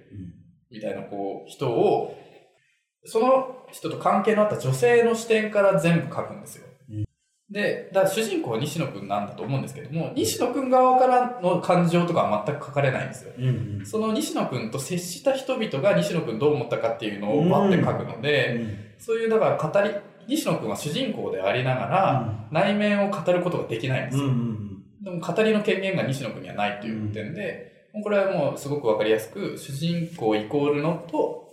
[0.71, 2.17] みたいなこう人を、
[3.07, 6.67] その人と関係のあった女性の視点から全部書くんですよ。
[6.91, 7.05] うん
[7.49, 13.31] で、だから主人公は西野君なんだと思うんですけども、西野君側からの感情とかは全く書かれないんですよ。
[13.37, 13.47] うん
[13.79, 19.95] うんその西野君と接した人々が西野君どう思ったかっていうのをバッて書くので、そういうだから語り、
[20.27, 24.25] 西野君は主人公でありながら、内面を語ることができないんですよ。
[24.25, 24.67] うんうん
[24.99, 31.46] でも語りの権限が西野君にはないという点で、これはもうすごくわかりやすく、主人公イコールのと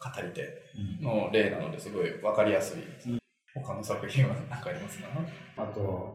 [0.00, 0.42] 語り手
[1.00, 1.04] うん。
[1.04, 2.80] の例なのですごいわかりやすい。
[2.82, 3.10] です。
[3.10, 3.18] うん
[3.54, 5.08] 他の作品は何かありますか？
[5.56, 6.14] あと、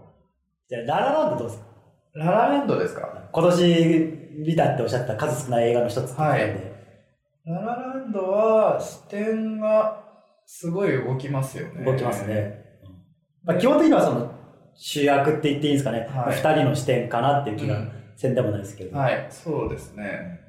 [0.70, 1.66] じゃあ、ララランドどうですか？
[2.14, 3.30] ララランドですか？
[3.34, 6.74] 今年見たっておっしゃった数少ない映画の一つってことなんで、
[7.46, 10.04] ララランドは視点が
[10.46, 11.84] すごい動きますよね。
[11.84, 12.64] 動きますね。
[13.44, 14.32] まあ、基本的にはその
[14.76, 16.36] 主役って言っていいんですかね、はい。
[16.38, 17.92] 二人の視点かなっていう気がうん。
[18.16, 18.98] 宣でもないですけど。
[18.98, 20.40] はい、そうですね。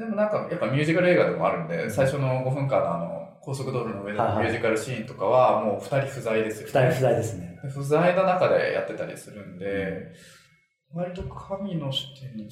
[0.00, 7.60] でもなんか、やっぱミュージカル映画でもあるんで、最初の5分間のあの、高速道路の上でのミュージカルシーンとかは、もう2人不在ですよ、二人不在ですね。
[7.68, 10.10] 不在の中でやってたりするんで、
[10.94, 12.48] 割と神の視点に、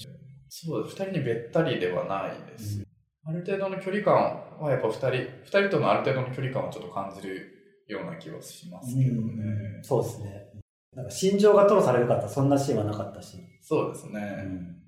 [0.51, 2.87] そうです、2人にべったりではないです。
[3.25, 4.15] ある程度の距離感
[4.61, 7.51] はやっぱ2人、2人とのある程度の距離感はちょっと感じる
[7.87, 9.45] ような気はしますけどね。
[9.77, 10.49] うんそうですね。
[10.93, 13.39] なんか心情が吐露されるかったそんなシーンはなかったし。
[13.63, 14.43] そうですね。
[14.45, 14.79] うん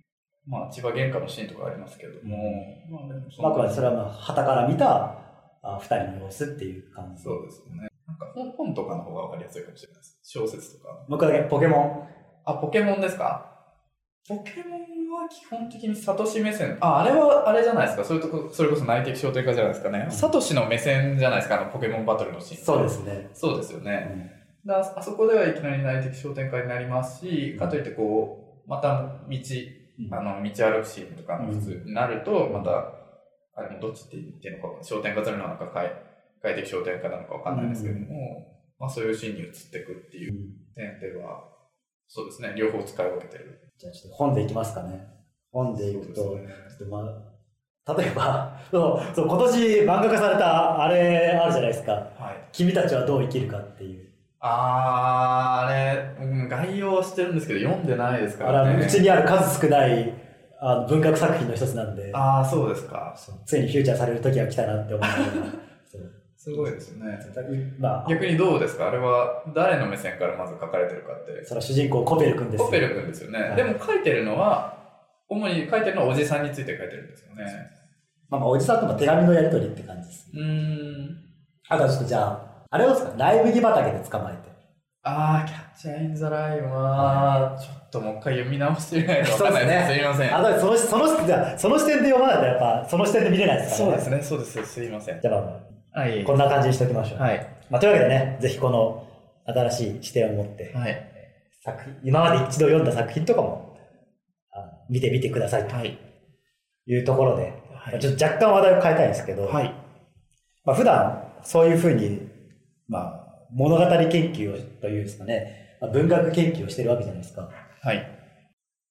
[0.46, 2.36] まあ、千葉玄関のシーンとかありますけども、
[2.90, 5.16] まあでもそれはまあ、旗から見た
[5.62, 7.22] あ二人の様子っていう感じ。
[7.22, 7.88] そうですね。
[8.06, 10.18] なんか本本とかの方がわかりやすいかもしれないです。
[10.24, 10.92] 小説とか。
[11.08, 12.08] もう一個だけ、ポケモン。
[12.44, 13.46] あ、ポケモンですか？
[14.28, 14.80] ポケモン
[15.22, 16.78] は基本的にサトシ目線。
[16.80, 18.04] あ、あれはあれじゃないですか？
[18.04, 20.06] それとこそれこそ内的商店化じゃないですかね。
[20.06, 21.60] うんサトシの目線じゃないですか？
[21.60, 22.64] あのポケモンバトルのシーン。
[22.64, 23.30] そうですね。
[23.34, 24.40] そうですようね。
[24.64, 29.38] んだあそこではいきなり内的商店化になりますし、かといってこう、また道、
[30.10, 32.92] あの、道歩くシーンとかの普通になると、また、
[33.54, 35.90] あれもどっちって言っていいのか、商店化するのなのか、快
[36.42, 38.46] 快適商店化なのかわかんないですけども、
[38.78, 40.32] まあそういうシーンに移っていくっていう
[40.74, 41.44] 点では、
[42.08, 43.72] そうですね、両方使い分けてる。
[43.78, 45.06] じゃあちょっと本でいきますかね。
[45.52, 47.04] 本でいくと、ちょっとま
[47.86, 51.92] あ、例えば、 そう、そう今年漫画化されたあれあるじゃないですか。
[51.92, 52.48] はい。
[52.52, 54.09] 君たちはどう生きるかっていう。
[54.40, 55.72] あー、あ
[56.20, 58.84] れ、うん概要は知ってるんですけど、読んでないですかあれはらね。
[58.84, 60.12] うちにある数少ない
[60.60, 63.14] あの文学作品の一つなんで、あー、そうですか。
[63.46, 65.06] ついにフューチャーされる時が来たなって思う
[66.36, 67.18] すごいですね。
[67.78, 68.88] まあ、逆にどうですか？
[68.88, 71.44] あれは誰の目線からまず書かれてるかって。
[71.44, 72.64] それは主人公コペル君ですよ。
[72.66, 73.40] コペル君ですよね。
[73.42, 74.78] はいでも書いてるのは、
[75.28, 77.44] 主に書いてるのはおじさんについて書いてるんですよね。
[78.30, 80.30] まあまあ、おじさんとの手紙のやり取りって感じです。
[80.32, 81.16] うーん。
[81.68, 84.50] あとはちょっとじゃあ、あれをですか、ライ麦畑で捕まえて。
[85.02, 89.86] あー、キャッチャーインザラインは、ちょっともう一回読み直してみないとわかんないです。
[89.86, 90.36] そうですすいません。
[90.36, 94.02] あとその、その、じゃあその視点で読まないとやっぱ、その視点で見れないですからね。
[94.02, 94.72] そうですね、そうです。
[94.74, 95.20] すいません。
[95.20, 95.60] じゃあま
[95.94, 96.22] あ、はい。
[96.22, 97.18] こんな感じにしておきましょう。
[97.18, 97.46] はい。
[97.70, 99.04] まあ、というわけでね、ぜひこの
[99.46, 101.10] 新しい視点を持って、はい。
[101.64, 103.76] 作品、今まで一度読んだ作品とかも、
[104.52, 105.98] あ見てみてくださいとはい。
[106.86, 107.52] いうところで、はい
[107.92, 109.74] まあちょっと若干話題を変えたいんですけど、はい。
[110.64, 112.29] まあ、普段そういうふうに、
[112.90, 117.48] まあ、物語研究をというんですかね、まあ、文学研究をしてるわけじゃないですか。
[117.82, 118.10] はい。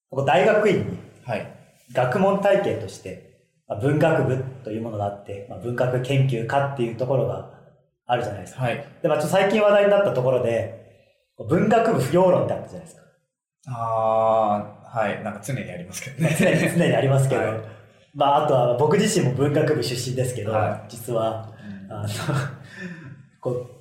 [0.09, 1.47] ここ大学院にはい。
[1.91, 7.51] 学問体系として、まあ、文学部というものがあって、まあ、文学研究科っていうところが
[8.05, 8.63] あるじゃないですか。
[8.63, 8.85] はい。
[9.01, 10.79] で、まあ、ちょっと最近話題になったところで、
[11.49, 13.03] 文学部不要論ってあったじゃないですか。
[13.67, 15.23] あー、はい。
[15.23, 16.35] なんか常にありますけどね。
[16.39, 17.59] 常に常にありますけど、はい
[18.15, 21.53] まあ、あとは僕自身も文学部出身ですけど、は実は、
[21.87, 22.09] うんあの、
[23.39, 23.78] こう、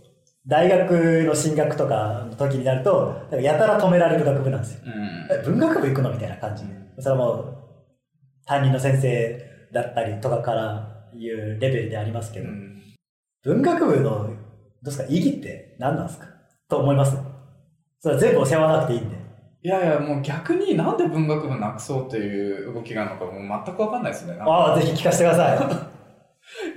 [0.49, 4.81] 大学の進学とかの時になると、やたら止められる学部なんですよ。
[4.87, 4.93] うん。
[5.31, 6.73] え文学部行くのみたいな感じで。
[6.99, 7.55] それはもう、
[8.47, 12.69] 担任の先生だったりとかからいうレベルでありますけど、うん
[13.45, 16.27] 文学部の、どうですか、意義って何なんですか？
[16.69, 17.17] と思います
[18.01, 19.17] それは全部教わらなくていいんで。
[19.63, 24.37] いやいや、もう逆になんで文学部なくそうっていう動きがあるのかもう全くわかんないですね。
[24.41, 25.59] ああ、ぜひ聞かせてください。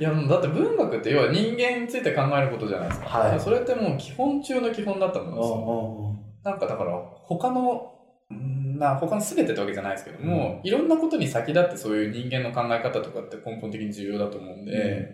[0.01, 3.19] いや、もうだって文学って要は人間について考えることじゃないですか。
[3.19, 6.51] はいそれってもう基本中の基本だと思うんですよ。
[6.51, 7.93] なんかだから他の、
[8.33, 15.13] んな他の全てってわけじゃないですけども、いろんなことに先立ってそういう人間の考え方とかって根本的に重要だと思うんで、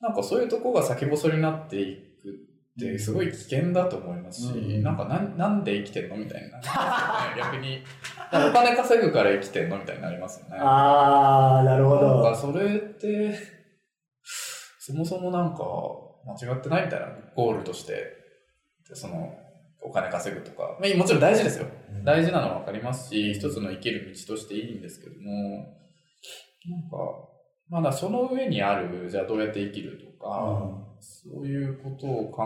[0.00, 6.62] なんかそういうとこが先細りになっていくってすごい危険だと思いますし、うんなんかなんなんで生きてんのみたいな。
[7.36, 7.82] 逆に。
[8.32, 10.56] お金稼ぐから生きてんのみたいになりますよね。
[10.58, 12.34] ああ、なるほなんかど。
[12.34, 13.57] それって、
[14.88, 15.64] そもそもなんか
[16.24, 17.92] 間違ってないみたいなゴールとして、
[18.88, 19.34] でその
[19.82, 21.66] お金稼ぐとか、まあ、もちろん大事ですよ。
[22.04, 25.76] 大事なのは分かりますし、一つの生きる道としていいんですけども、
[26.70, 26.96] なんか、
[27.68, 32.44] まだその上にある、じゃあどうやって生きるとか、そういうことを考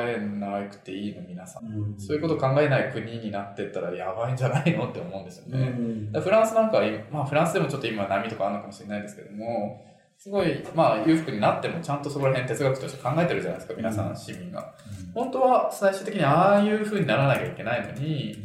[0.00, 1.66] えなくていいの、皆さん。
[1.66, 2.00] うん。
[2.00, 6.20] そういうことを考えない国になってったらやばいんじゃないのって思うんですようね。
[6.20, 9.84] フランスなんかまあフランスでもちょっと今波とかあるのかもしれないですけども、
[10.22, 14.74] すごい、まあ裕福になってもちゃんとそこら辺哲学として考えてるじゃないですか、皆さん、市民が。
[15.14, 18.36] 本当は最終的にああいう風にならなきゃいけないのに、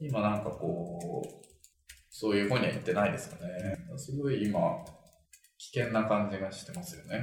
[0.00, 1.44] 今なんかこう、
[2.08, 3.76] そういう方には行ってないですよね。
[3.98, 4.58] すごい今、
[5.58, 7.22] 危険な感じがしてますよね。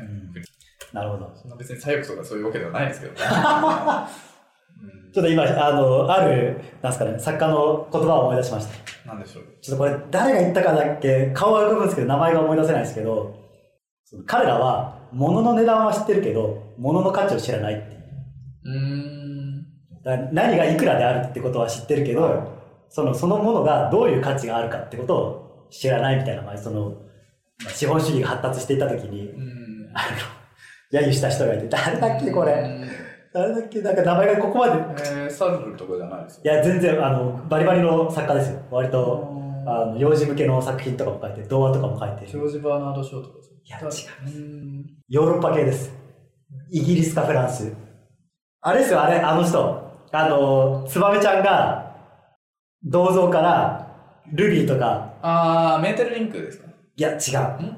[0.93, 1.36] なるほど。
[1.36, 3.20] そんな別に左翼とかそういうわけではないですけどね。
[5.10, 9.08] うんちょっと今、あの、ある、なんすかね、作家の言葉を思い出しました。
[9.08, 9.45] なんでしょう。
[9.62, 13.45] ちょっとこれ、誰が言ったかだっけ、顔は浮かぶんですけど、名前が思い出せないですけど、
[14.26, 18.01] 彼らは、物の値段は知ってるけど、物の価値を知らないっていう。
[18.64, 20.34] うーん。
[20.34, 22.56] 何がいくらであるってことは知ってるけど、はい
[22.89, 26.91] その、そのものがどういう価値があるかってことを知らないみたいな、まあ、その、
[27.64, 29.91] まあ資本主義が発達していった時に、うん。
[29.93, 30.03] あ
[30.93, 32.53] の、揶揄した人がいて、誰だっけこれ。
[32.53, 34.74] うん誰だっけなんか名前がここまで。
[34.74, 38.62] えー、サルルとかじゃないですいや、全然、あの、バリバリの作家ですよ。
[38.72, 39.28] 割と、
[39.68, 42.28] ああの、幼児向けの作品とかも書いて、童話とかも書いてる。
[42.32, 43.84] ジョージ・バーナード・ショーとかですいや違
[44.28, 44.86] うん。
[45.09, 45.91] ヨーロッパ系です。
[46.70, 47.74] イギリスかフランス。
[48.61, 50.05] あれですよ、あれ、あの人。
[50.11, 51.95] あの、ツバメちゃんが、
[52.84, 56.68] 銅像から、ルビーとか、あー、メーテルリンクですか？
[56.95, 57.63] いや、違う。
[57.63, 57.78] ん？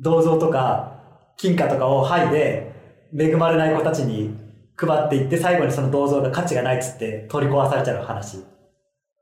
[0.00, 0.92] 銅像とか、
[1.36, 2.72] 金貨とかを剥いで、
[3.16, 4.34] 恵まれない子たちに
[4.74, 8.38] 配っていって、最後にその銅像が価値がないっつって取り壊されちゃう話。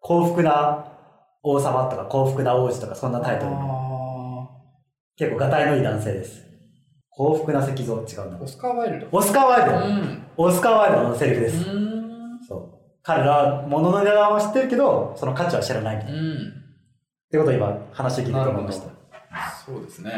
[0.00, 0.86] 幸福な
[1.42, 3.81] 王様とか幸福な王子とかそんなタイトルの。
[5.26, 6.42] あ結構、がたいのいい男性です。
[7.10, 8.46] 幸福な石像、違うなー、オ。
[8.46, 9.08] スカー・ワイルド。
[9.12, 9.78] オスカー・ワイルド。
[9.78, 10.26] ん。
[10.36, 11.68] オスカー・ワイルドのセリフです。
[11.68, 12.40] うん。
[12.46, 12.68] そう。
[13.02, 16.18] 彼らは物の値段は知ってるけど、その価値は知らないみたいな。
[16.18, 16.52] っうん。
[17.30, 18.86] てことを今、話聞いてて思いました。
[19.66, 20.10] そうですね。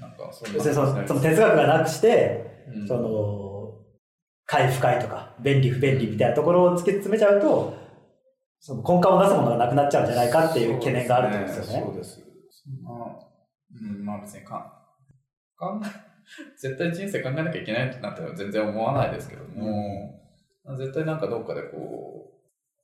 [0.00, 3.44] なんか、そんな要するにそのその哲学がなくして、うんその、
[4.46, 7.74] 快不快とか、便利不便利みたいなところを突き詰めちゃうと、
[8.60, 11.82] その根幹を出すものがなくなっちゃうんじゃないかっていう懸念があるってことですよね。
[11.86, 12.20] そうです。
[12.50, 13.16] そんな、
[13.80, 14.82] うん、まあ別にか
[15.56, 15.86] 考え、
[16.56, 20.20] 絶対人生考えなきゃいけないなんて全然思わないですけども、
[20.76, 22.40] 絶対なんかどっかでこ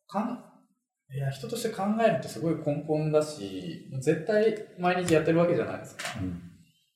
[0.07, 6.21] う、かん、いや、人として考えるってすごい根本だし、絶対毎日やってるわけじゃないですか。
[6.21, 6.51] うん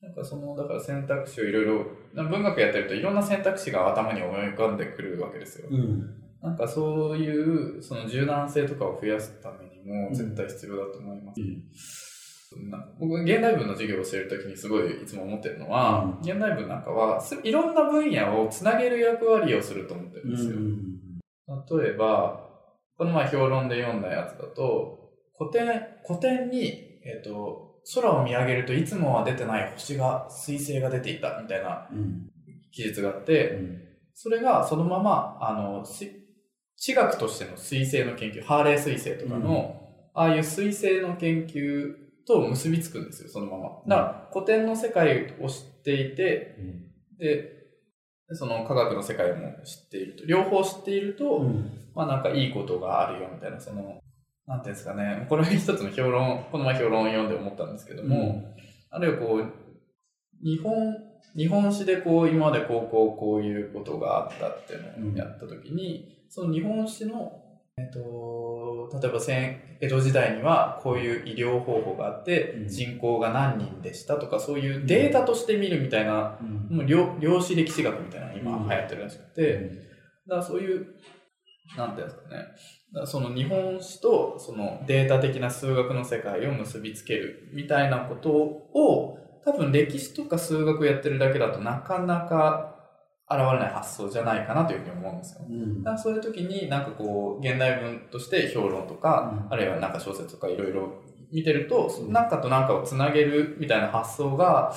[0.05, 5.69] なんかその、だから選択肢をいろいろ、文学やってるといろんな選択肢が頭に思い浮かんでくるわけですよ。
[5.71, 6.25] うん。
[6.43, 11.41] なんかそういう、その柔軟性とかを増やすためにも絶対必要だと思います。
[12.71, 21.81] な僕、現代文の授業を教えるときにすごいいつも思ってるのは、うん現代文なんかはすいろんな分野をつなげる役割をすると思ってるんですよ。
[21.81, 22.49] 例えば、
[22.97, 32.31] この前評論で読んだやつだと、古典、古典に、えっ、と、空を見上げるといつもは出てない星が、彗星が出ていたみたいなうん。
[32.75, 33.59] 記述があって、
[34.15, 36.11] それがそのまま、あの、し
[36.77, 39.81] 地学としての彗星の研究、ハーレー彗星とかの、
[40.13, 41.95] ああいう彗星の研究
[42.27, 43.65] と結びつくんですよ、そのまま。
[43.87, 46.57] だから、古典の世界を知っていて、
[47.19, 47.65] で、
[48.33, 51.41] その科学の世界も知っていると、両方知っていると、
[51.95, 54.01] まあなんかいいことがあるよみたいな、その、
[54.47, 58.55] なんていうんですかね、これ一つの評論、この前評論を読んで思ったんですけども、
[58.91, 59.65] あるいはこう、
[60.43, 60.97] 日本、
[61.37, 67.44] 日本史でこう、今までこう、こう、こういうことがあったっていうのをやったときに、その日本史の、
[67.77, 72.69] えっと、例えば戦江戸時代にはこういう医療方法があって、うん。
[72.69, 76.77] 人口が何人でしたとか、そういうデータとして見るみたいな、うん。
[76.77, 78.69] もう量量子歴史学みたいなのが今うん。
[78.69, 79.71] 流行ってるらしくて、
[80.29, 80.87] だからそういう、
[81.77, 83.07] なんていうんですかね。
[83.07, 92.74] その日本史とそのデータ的な数学の世界を結びつけるみたいなことを、多分歴史とか数学をやってるだけだとなかなか
[93.31, 95.47] 現れない発想じゃないかなというふうに思うんですよ。
[95.49, 101.03] うんだからそういう時になんかこう、現代文として評論とか、うんあるいはなんか小説とかいろいろ
[101.33, 104.75] 見てると、うんなんかとなんかをつなげるみたいな発想が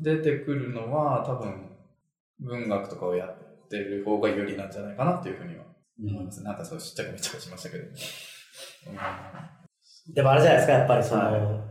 [0.00, 1.70] 出てくるのは多分
[2.40, 5.64] 文学とかをやってる方が有利なんじゃないかなっていうふうには
[5.98, 6.42] 思います。
[6.42, 7.84] なんかそうしっちゃくめちゃくしましたけど。
[10.14, 11.64] でもあれじゃないですか、やっぱりその、は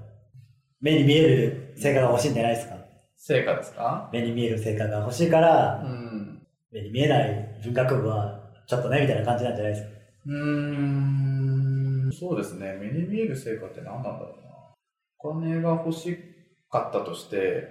[0.81, 2.75] 目に見える成果が欲しいんじゃないですか。
[3.27, 4.07] 成果ですか？
[4.13, 6.47] 目に見える成果が欲しいから、うん。
[6.71, 9.89] 目に見えない文学部はちょっとね、みたいな感じなんじゃないですか？
[10.27, 12.77] うーん、そうですね。
[12.79, 14.51] 目に見える成果って何なんだろうな。
[15.17, 16.15] お金が欲し
[16.69, 17.67] かったとして、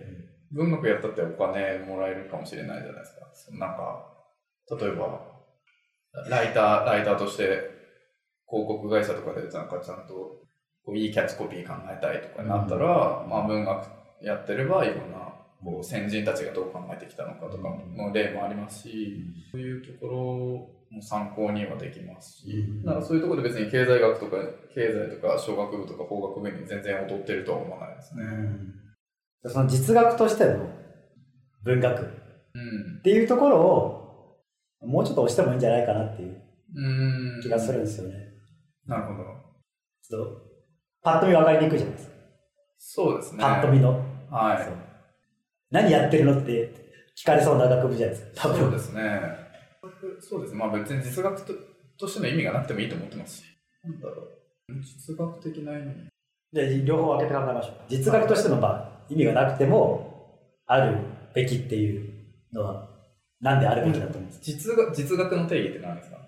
[0.50, 3.30] 文学やったってお金もらえるかもしれないじゃないですか。
[3.34, 4.06] そのなんか、
[4.80, 5.20] 例えば、
[6.28, 7.44] ライター、ライターとして
[8.48, 10.42] 広告会社とかでなんかちゃんと
[10.96, 13.86] いいキャッチコピー考えたいとかになったら、まあ文学
[14.20, 15.32] やってればいろんな
[15.64, 20.16] こう先人たちがどう考えてきたのかとかの例もありますし、そういうところ
[20.96, 24.36] も参考にはできますし、うんだからそういうところで別に経済学とか
[24.74, 28.22] 経済とか小学部とか法学部に全然劣ってるとは思わないですね。
[29.46, 30.66] その実学としての
[31.64, 32.04] 文学っ
[32.54, 32.58] う
[32.98, 33.02] ん。
[33.02, 34.38] ていうところを、
[34.86, 36.40] もうちょっと押してもいいんじゃないかなっていう
[36.76, 37.40] うん。
[37.42, 38.14] 気がするんですよね。
[38.86, 39.24] なるほど。
[40.02, 40.40] ちょっと、
[41.02, 42.14] パッと見分かりにくいじゃないですか。
[42.78, 43.40] そうですね。
[43.40, 43.90] パッと見の。
[44.30, 44.93] はい。
[45.74, 46.72] 何やってるのって
[47.16, 48.48] 聞かれそうな学部じゃないですか。
[48.48, 48.60] 多分。
[48.60, 49.20] そうですね。
[50.20, 50.54] そうです。
[50.54, 51.52] まあ別に実学と
[51.98, 53.44] としての意味がなくてもいいと思ってますし。
[53.82, 54.28] なんだろう。
[54.80, 56.08] 実学的な意味。
[56.52, 57.74] で、両方分けて考えましょう。
[57.88, 60.96] 実学としての、まあ、意味がなくても、ある
[61.34, 62.08] べきっていう
[62.52, 62.88] のは、
[63.40, 64.38] なんであるべきだと思うんです？
[64.38, 66.18] か、実学実学の定義って何ですか？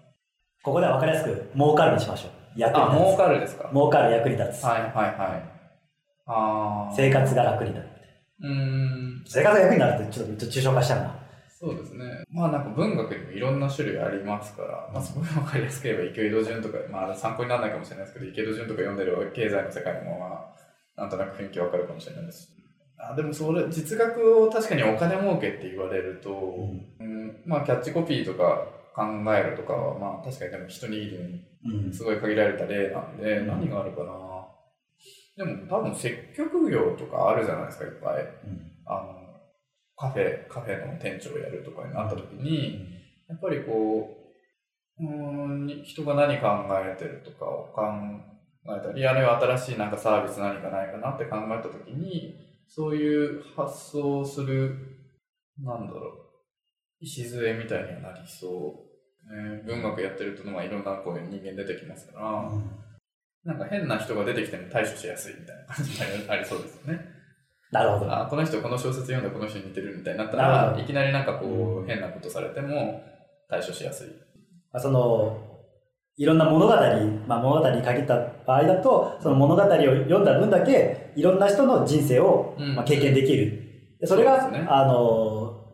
[0.65, 2.31] ここでは分かりやすく、儲かるにしましょう。
[2.57, 3.69] 役にあ、儲立かるですか？
[3.69, 3.73] つ。
[3.73, 4.65] 儲かる役に立つ。
[4.65, 5.03] はいはいは
[5.37, 5.43] い。
[6.27, 6.95] ああ。
[6.97, 7.89] 生活が楽になる。
[8.43, 9.23] うん。
[9.27, 11.19] 生活が楽になるってちょっと抽象化しちゃうな。
[11.49, 12.05] そうですね。
[12.31, 12.65] まあなん。
[12.65, 13.61] か文学にもいろん。
[13.61, 18.97] な種類ありますから、まあすごいわかりやすければ池井戸潤とか、まあ参考にならないかもしれないですけど、池井戸潤とか読ん。
[18.97, 20.27] でる経済の世界もま
[20.97, 21.11] あ、なん。
[21.11, 22.53] となく雰囲気わかるかもしれないです。
[22.99, 26.31] あでもそれ、実学を確かにお金儲けって言われると、
[27.01, 29.03] うん、まあキャッチコピーとか考
[29.35, 31.45] えるとかは、まあ確かにでも一握り
[31.89, 33.17] にすごい限られた例なん。
[33.19, 33.47] で、うん。
[33.47, 34.36] 何があるかな。
[35.37, 38.23] でも多分接客業とかあるじゃないですか、いっぱい。
[38.23, 39.27] うんあの、
[39.97, 42.89] カフェ、カフェの店長をやるとかになった時に、
[43.29, 44.09] やっぱりこ
[44.99, 47.83] う、うーん、人が何考えてるとかを考
[48.67, 52.37] えたり、あるいは新しいなんかサービス何かないかなって考えた時に、
[52.69, 54.77] そういう発想をする、
[55.59, 58.87] なんだろう、礎みたいにはなりそう。
[59.27, 62.86] ね、文学やってると、まあ、いろんなこういう人間出てきますから、うん
[63.47, 67.01] なんか変な人が出てきても対処しやすいみたいな感じにありそうですよね。
[67.71, 68.13] なるほど。
[68.13, 73.03] あこの人この小説読んでこの人に似てるみたいになったらいきなりなんかこう変なことされても
[73.49, 74.09] 対処しやすい。
[74.73, 75.47] まあその、
[76.19, 76.75] いろんな物語、
[77.27, 78.17] まあ、物語に限った
[78.47, 83.97] 場合だと、その物語を読んだ分だけ、いろんな人の人生を、うんまあ、経験できる。
[84.01, 85.66] でそれが、ねあの、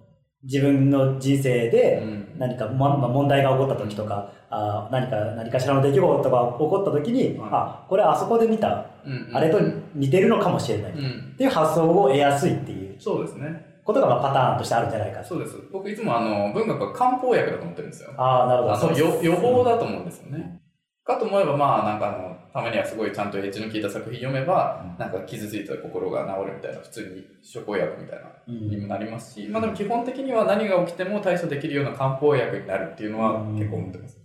[0.45, 9.59] 自分の人生でうん何か、ままあ、問題が起こった時とか、あ何か、何かしらの出来事が起こった時に、はいあ、これあそこで見た、うんうんあれと
[9.95, 10.93] 似てるのかもしれない。
[10.93, 13.73] っうんていう発想を得やすいっていうそうですね。
[13.85, 15.29] ことが、まあ、パターンとしてあるんじゃないかと。
[15.29, 15.57] そうです。
[15.73, 18.11] 僕いつもあの文学は漢方薬だと思ってるんですよ。
[18.17, 18.99] ああ、なるほど。
[18.99, 20.62] 予予防だと思うんですよね。
[21.05, 34.19] かと思えばまあなんかあのたまにはすごいちゃんとエッジの効いた作品読めばなんか傷ついた心が治るみたいな普通に処方薬みたいなうんにもなりますし、まあでも基本的には何が起きても対処できるような漢方薬になるっていうのは結構思ってます。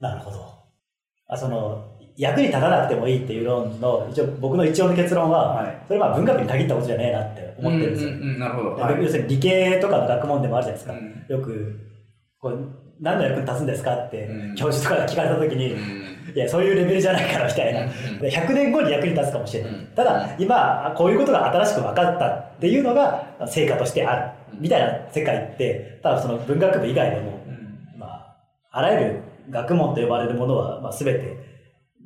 [0.00, 0.54] なるほど。
[1.28, 8.10] あその役に立たなくてもいいっていう論の一応僕の一応の結論は、はいそれは文学に限ったことじゃねえなって思ってるんですよ。
[8.10, 8.76] うんうんうん、なるほど。
[8.76, 10.92] ではい要するに理系とかの学問でもあるじゃないですか。
[10.92, 11.80] うんよく
[12.38, 12.68] こう
[13.00, 17.82] 何の役に立つんですかって、うん教授とかが聞かれた時に、うんいやそういうレベルじゃないからみたいな。
[17.82, 19.72] うんで100年後に役に立つかもしれない。
[19.72, 19.86] うん。
[19.94, 24.56] ただ今こういうことが新しく分かったっていうのが成果としてある。
[24.56, 24.60] うん。
[24.60, 27.98] みたいな世界って多分その文学部以外でもうん。
[27.98, 28.36] まあ、
[28.72, 29.20] あらゆる
[29.50, 31.36] 学問と呼ばれるものは、まあ、全て、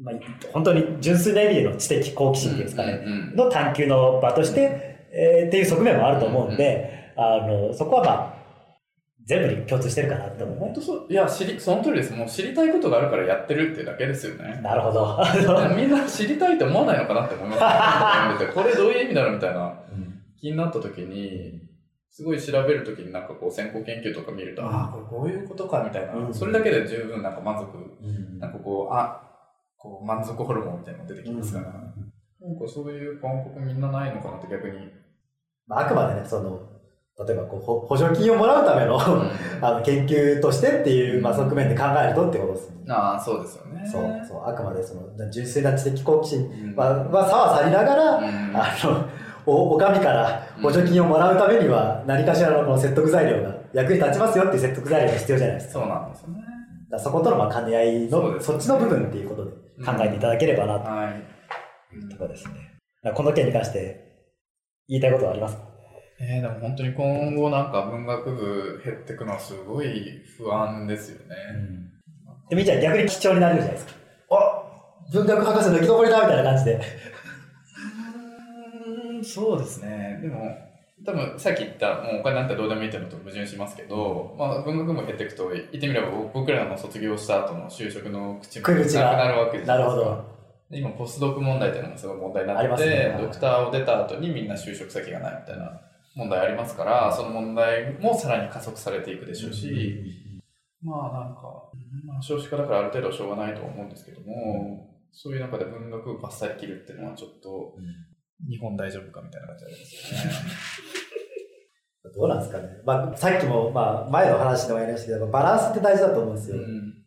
[0.03, 0.14] まあ、
[0.53, 3.01] 本当に純粋な意味での知的好奇心っていうんですかね、
[3.35, 8.38] の探求の場として、えーっていう側面もあると思うんで、あのそこはまあ
[9.29, 11.07] 全部に共通してるかなと思本当そう。
[11.11, 12.14] いや、知り、その通りです。
[12.14, 14.62] もう知りたいことがあるからやってるっていうだけですよねう。。
[14.62, 15.18] なるほど。
[15.76, 17.61] みんな知りたいって思わないのかなって思います。
[17.61, 19.74] 読んでてこれどういう意味だろうみたいな
[20.41, 21.61] 気になった時に、
[22.11, 29.20] すごい調べる時になんかこう先行研究とか見ると、うんああ、これこういうことかみたいな、うんそれだけで十分なんか満足、うんなんかこう、あ、
[29.76, 34.79] こう満足ホルモンみたいなのが出てきますから、うんなんかそういう感覚みんなないのかなって逆に。
[35.66, 36.78] まあ、あくまでね、その、
[37.27, 38.97] 例えばこうほ補助金をもらうための
[39.61, 42.77] あの研究としてっていう、まあ、側面で考えるとってことですね。
[42.89, 43.83] ああ、そうですよね。
[43.87, 49.05] そう、そう、あくまでその純粋な知的好奇心うんは、は差は去りながら、うんあの、
[49.47, 55.81] お、お上から補助金をもらうためには、何かしらのこの説得材料が役に立ちますよっていう説得材料が必要じゃないですか。
[55.81, 56.35] そうなんですよね。
[56.91, 59.51] だそことのまあ兼ね合いの、そねそっちの部分っていうことで
[59.85, 61.95] 考えていただければなとはい。
[61.97, 63.12] いうところですね。
[63.14, 64.05] この件に関して
[64.89, 65.62] 言いたいことはありますか？
[66.21, 71.37] えー、でも本当に今後なんか文学部減ってくのはすごい不安ですよね。
[72.51, 73.93] で、みーちゃん逆に貴重になれるじゃないですか。
[74.31, 74.62] あ
[75.12, 76.81] 文学博士の生き残りだみたいな感じで。
[79.14, 80.19] うーんそうですね。
[80.21, 80.69] でも、
[81.07, 89.66] 多分さっき言った、もうお金なんてどうでもいいっていうのと矛盾しますけど、まあ、文学部減っていくと、言ってみれば僕らの卒業した後の就職の口もなくなるわけじゃないですか。
[89.66, 90.25] なるほど。
[90.71, 95.81] で今、ポスドク問題っていうのもすごい問題になってて、ねドクターを出た後にみんな就職先がないみたいな
[96.19, 99.95] 問題ありますから、その問題もさらに加速されていくでしょうし、
[100.83, 101.43] まあなんか、
[102.05, 107.77] まあ、少子化だからある程度はしょうがないとは思うんですけども、そういう中で文学をバッサリ切るっていうのはちょっと、
[108.51, 110.37] 日本大丈夫かみたいな感じありますよね。
[112.14, 112.69] どうなんですかね。
[112.85, 116.57] まあ、さっきも、まあ、前の話でもやりましたけど、バランスって大事だと思うんですよ。
[116.57, 116.99] うん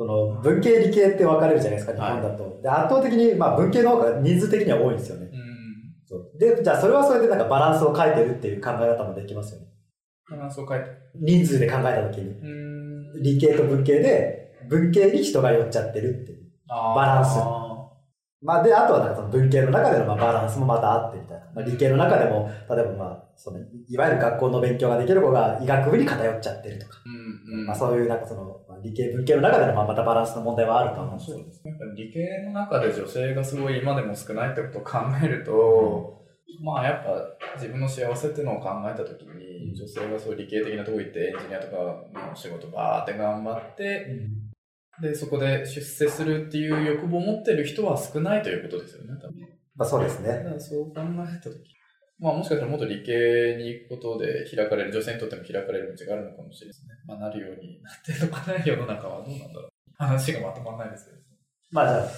[0.00, 2.58] その文系理系って分かれるじゃないですか、日本だと。
[2.62, 5.29] で圧倒的に、まあ、文系の方が人数的には多いんですよね。
[6.40, 9.66] で、じゃあそれはそれでなんかバランスを変えてるっていう考え方もできますよね。
[10.30, 10.90] バランスを変えて。
[11.14, 12.30] 人数で考えたときに。
[12.30, 13.22] うん。
[13.22, 16.40] 理系と文系で、文系に人が寄っちゃってるっていう。
[16.66, 17.38] バランス
[18.42, 21.44] まあ、で、あとはなんかその文系の中でのまあバランスもまたあってみたいな。
[21.54, 27.02] まあ、理系の中でも、例えばまあ、その、いわゆる学校の勉強ができる子が医学部に偏っちゃってるとか。
[27.04, 31.74] うんうんまあ、そういうなんかその、まあ、理系文系の中でのまあまたバランスの問題はあると思うんですよそうですね。
[31.94, 36.19] 理系の中で女性がすごい今でも少ないってことを考えると、
[36.62, 44.06] まあやっぱ自分の幸せっていうのを考えたときに、女性がそう理系的なとこ行ってエンジニアとかの仕事バーって頑張って、
[45.00, 49.40] で、そこで出世するっていう欲望を持ってる人は少ないということですよね、多分。
[49.76, 50.28] まあ、そうですね。
[50.28, 51.74] だからそう考えたとき、
[52.18, 56.94] まあもしかしたらもっと理系に行くことで開かれる、女性にとっても開かれる道があるのかもしれないですね。
[57.06, 59.70] まあなるようになってるのかな、世の中はどうなんだろう。
[59.96, 61.18] 話がまとまらないですけど。
[61.70, 62.08] まあ、じゃあ、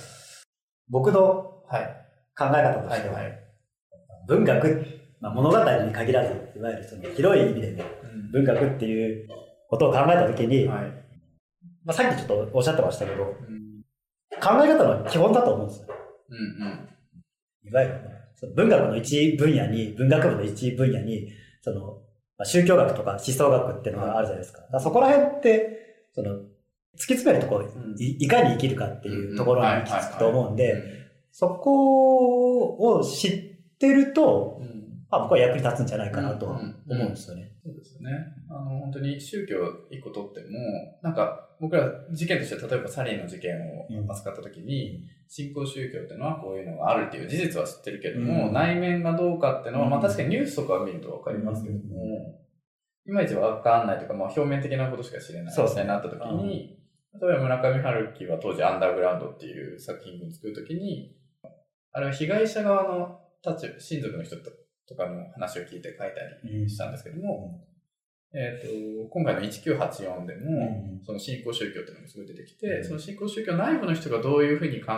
[0.88, 2.02] 僕のはい。
[2.36, 3.41] 考え方としては、はい。
[4.26, 4.86] 文学、
[5.20, 7.84] まあ、物語に限らず、いわゆるその広い意味でね、
[8.32, 9.28] 文学っていう
[9.68, 10.84] ことを考えたときに、はい。
[11.84, 13.82] まあ、さっきちょっとおっしゃってましたけど、うん。
[14.40, 15.88] 考え方の基本だと思うんですよ。
[16.30, 17.68] うんうん。
[17.68, 18.00] いわゆる、
[18.34, 21.28] その文学の一分野に、文学部の一分野に、
[21.60, 21.80] その、
[22.38, 24.80] まあ、宗教学とか思想学っていうのがあるじゃないですか。
[24.80, 26.30] そこら辺って、その、
[26.94, 31.02] 突き詰めるところ、んいいかに生きるかっていうところに行き着くと思うんで、うん
[31.32, 33.51] そこを知っ
[33.82, 35.04] てると、うん。
[35.10, 36.54] まあ、僕は役に立つんじゃないかなとうん
[36.88, 37.52] 思うんですよね。
[37.62, 38.10] そうですね。
[38.48, 39.56] あの、本当に宗教
[39.90, 43.56] 一個取っても、なんか、僕ら事件として、例えばサリンの事件
[43.90, 48.52] うんを扱った時に、新興宗教っていうのはこういうのがあるっていう事実は知ってるけども、うん。
[48.52, 50.06] 内面がどうかっていうのは、まあうん。
[50.06, 52.38] 確かにニュースとかを見るとわかりますけども、
[53.06, 55.82] ういまいちわかんないとか、まあ表面的なことしか知れないそうですね。
[55.82, 56.78] みたいになった時に、
[57.20, 61.14] 例えば村上春樹は当時アンダーグラウンドっていう作品を作る時に、
[61.92, 67.64] あれは被害者側の立場、親族の人とかの話を聞いて書いたりうんしたんですけども、
[68.34, 72.84] えっ、と、今回の1984でも、うんその新興宗教っていうのがすごい出てきて、うん。
[72.84, 74.92] その新興宗教内部の人がどういうふうに考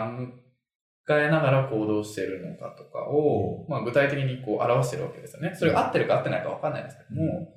[1.09, 5.53] えながら行動しているのかとかを、まあ、具体的にこう表してるわけですよね。
[5.55, 7.53] それが合ってるか合ってないか分かんないですけども、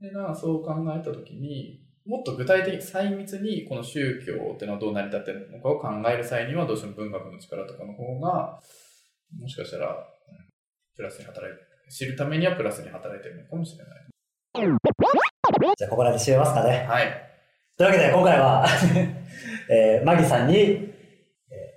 [0.00, 8.60] でなそう考えたときに、もっと具体的、細密にこの宗教っていうのはどう成り立ってるのかを考える際には、どうしても文学の力とかの方が、
[9.38, 10.11] もしかしたら、うん
[10.96, 14.06] プラスに働いて、知るためにはプラスに働いてるのかもしれない。
[15.76, 16.86] じゃあ、ここらで締めますかね。
[16.88, 17.06] はい。
[17.76, 18.66] というわけで、今回は、
[19.70, 20.90] えーマギさんに、え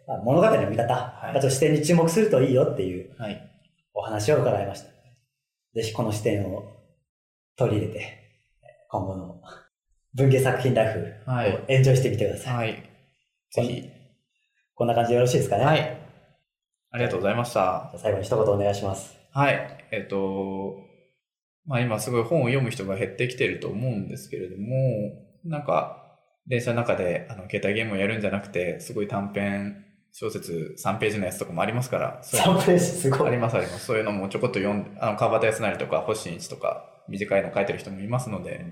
[0.05, 3.51] ーまあ、物語の見方、いまあと視点に注目するといいよっていうはい。
[3.93, 4.89] お話を伺いました。
[5.73, 6.63] ぜひこの視点を
[7.55, 8.07] 取り入れて、えー
[8.89, 9.41] 今後の
[10.13, 12.55] 文芸作品ライフはいをエンジョイしてみてください。
[12.55, 12.83] はい。
[13.51, 13.89] ぜひ。
[14.73, 15.65] こんな感じでよろしいですかね。
[15.65, 15.97] はい。
[16.95, 17.91] ありがとうございました。
[17.97, 19.17] 最後に一言お願いします。
[19.33, 19.85] はい。
[19.91, 20.77] えっ、と、
[21.65, 24.65] まあ今すごい本を読む人が減ってきてると思うんですけれども、
[25.43, 26.17] なんか、
[26.47, 29.83] 電車の中であの携帯ゲームをやるんじゃなくて、すごい短編
[30.13, 33.27] 小説3ページのやつとかもありますから、そういうの3ページすごい。
[33.27, 33.87] ありますあります。
[33.87, 38.63] そういうのもちょこっと読んで、あの、川端康成とか星新一とか短いの書いてる人もいますので、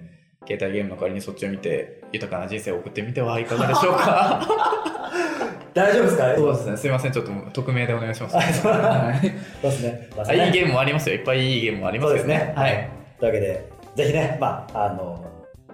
[0.47, 4.47] 携帯ゲームの代わりにそっちを見て、豊かな人生を送ってみてはいかがでしょうか？
[5.73, 6.35] 大丈夫ですか？
[6.35, 6.77] そうですね。
[6.77, 7.11] すいません。
[7.11, 8.37] ちょっと匿名でお願いします。
[8.37, 9.27] あそうはい
[9.61, 10.09] そうですね。
[10.15, 11.15] まああいいゲームもありますよ。
[11.15, 12.53] いっぱいいいゲームもありますよね。
[12.55, 12.89] はい。。
[13.19, 13.65] というわけで、
[13.95, 15.25] ぜひね、まあ、あの、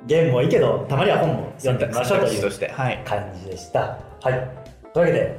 [0.05, 2.41] ゲームもいいけど、たまには本も読んでみましょうという。
[3.05, 3.79] 感じでした。
[4.21, 4.33] はい。
[4.93, 5.35] というわけで、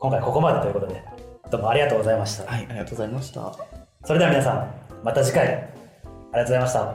[0.00, 1.02] 今回ここまでということで、
[1.50, 2.50] どうもありがとうございました。
[2.50, 3.52] はい、ありがとうございました。
[4.04, 6.94] それでは皆さん、また次回、ありがとうございました。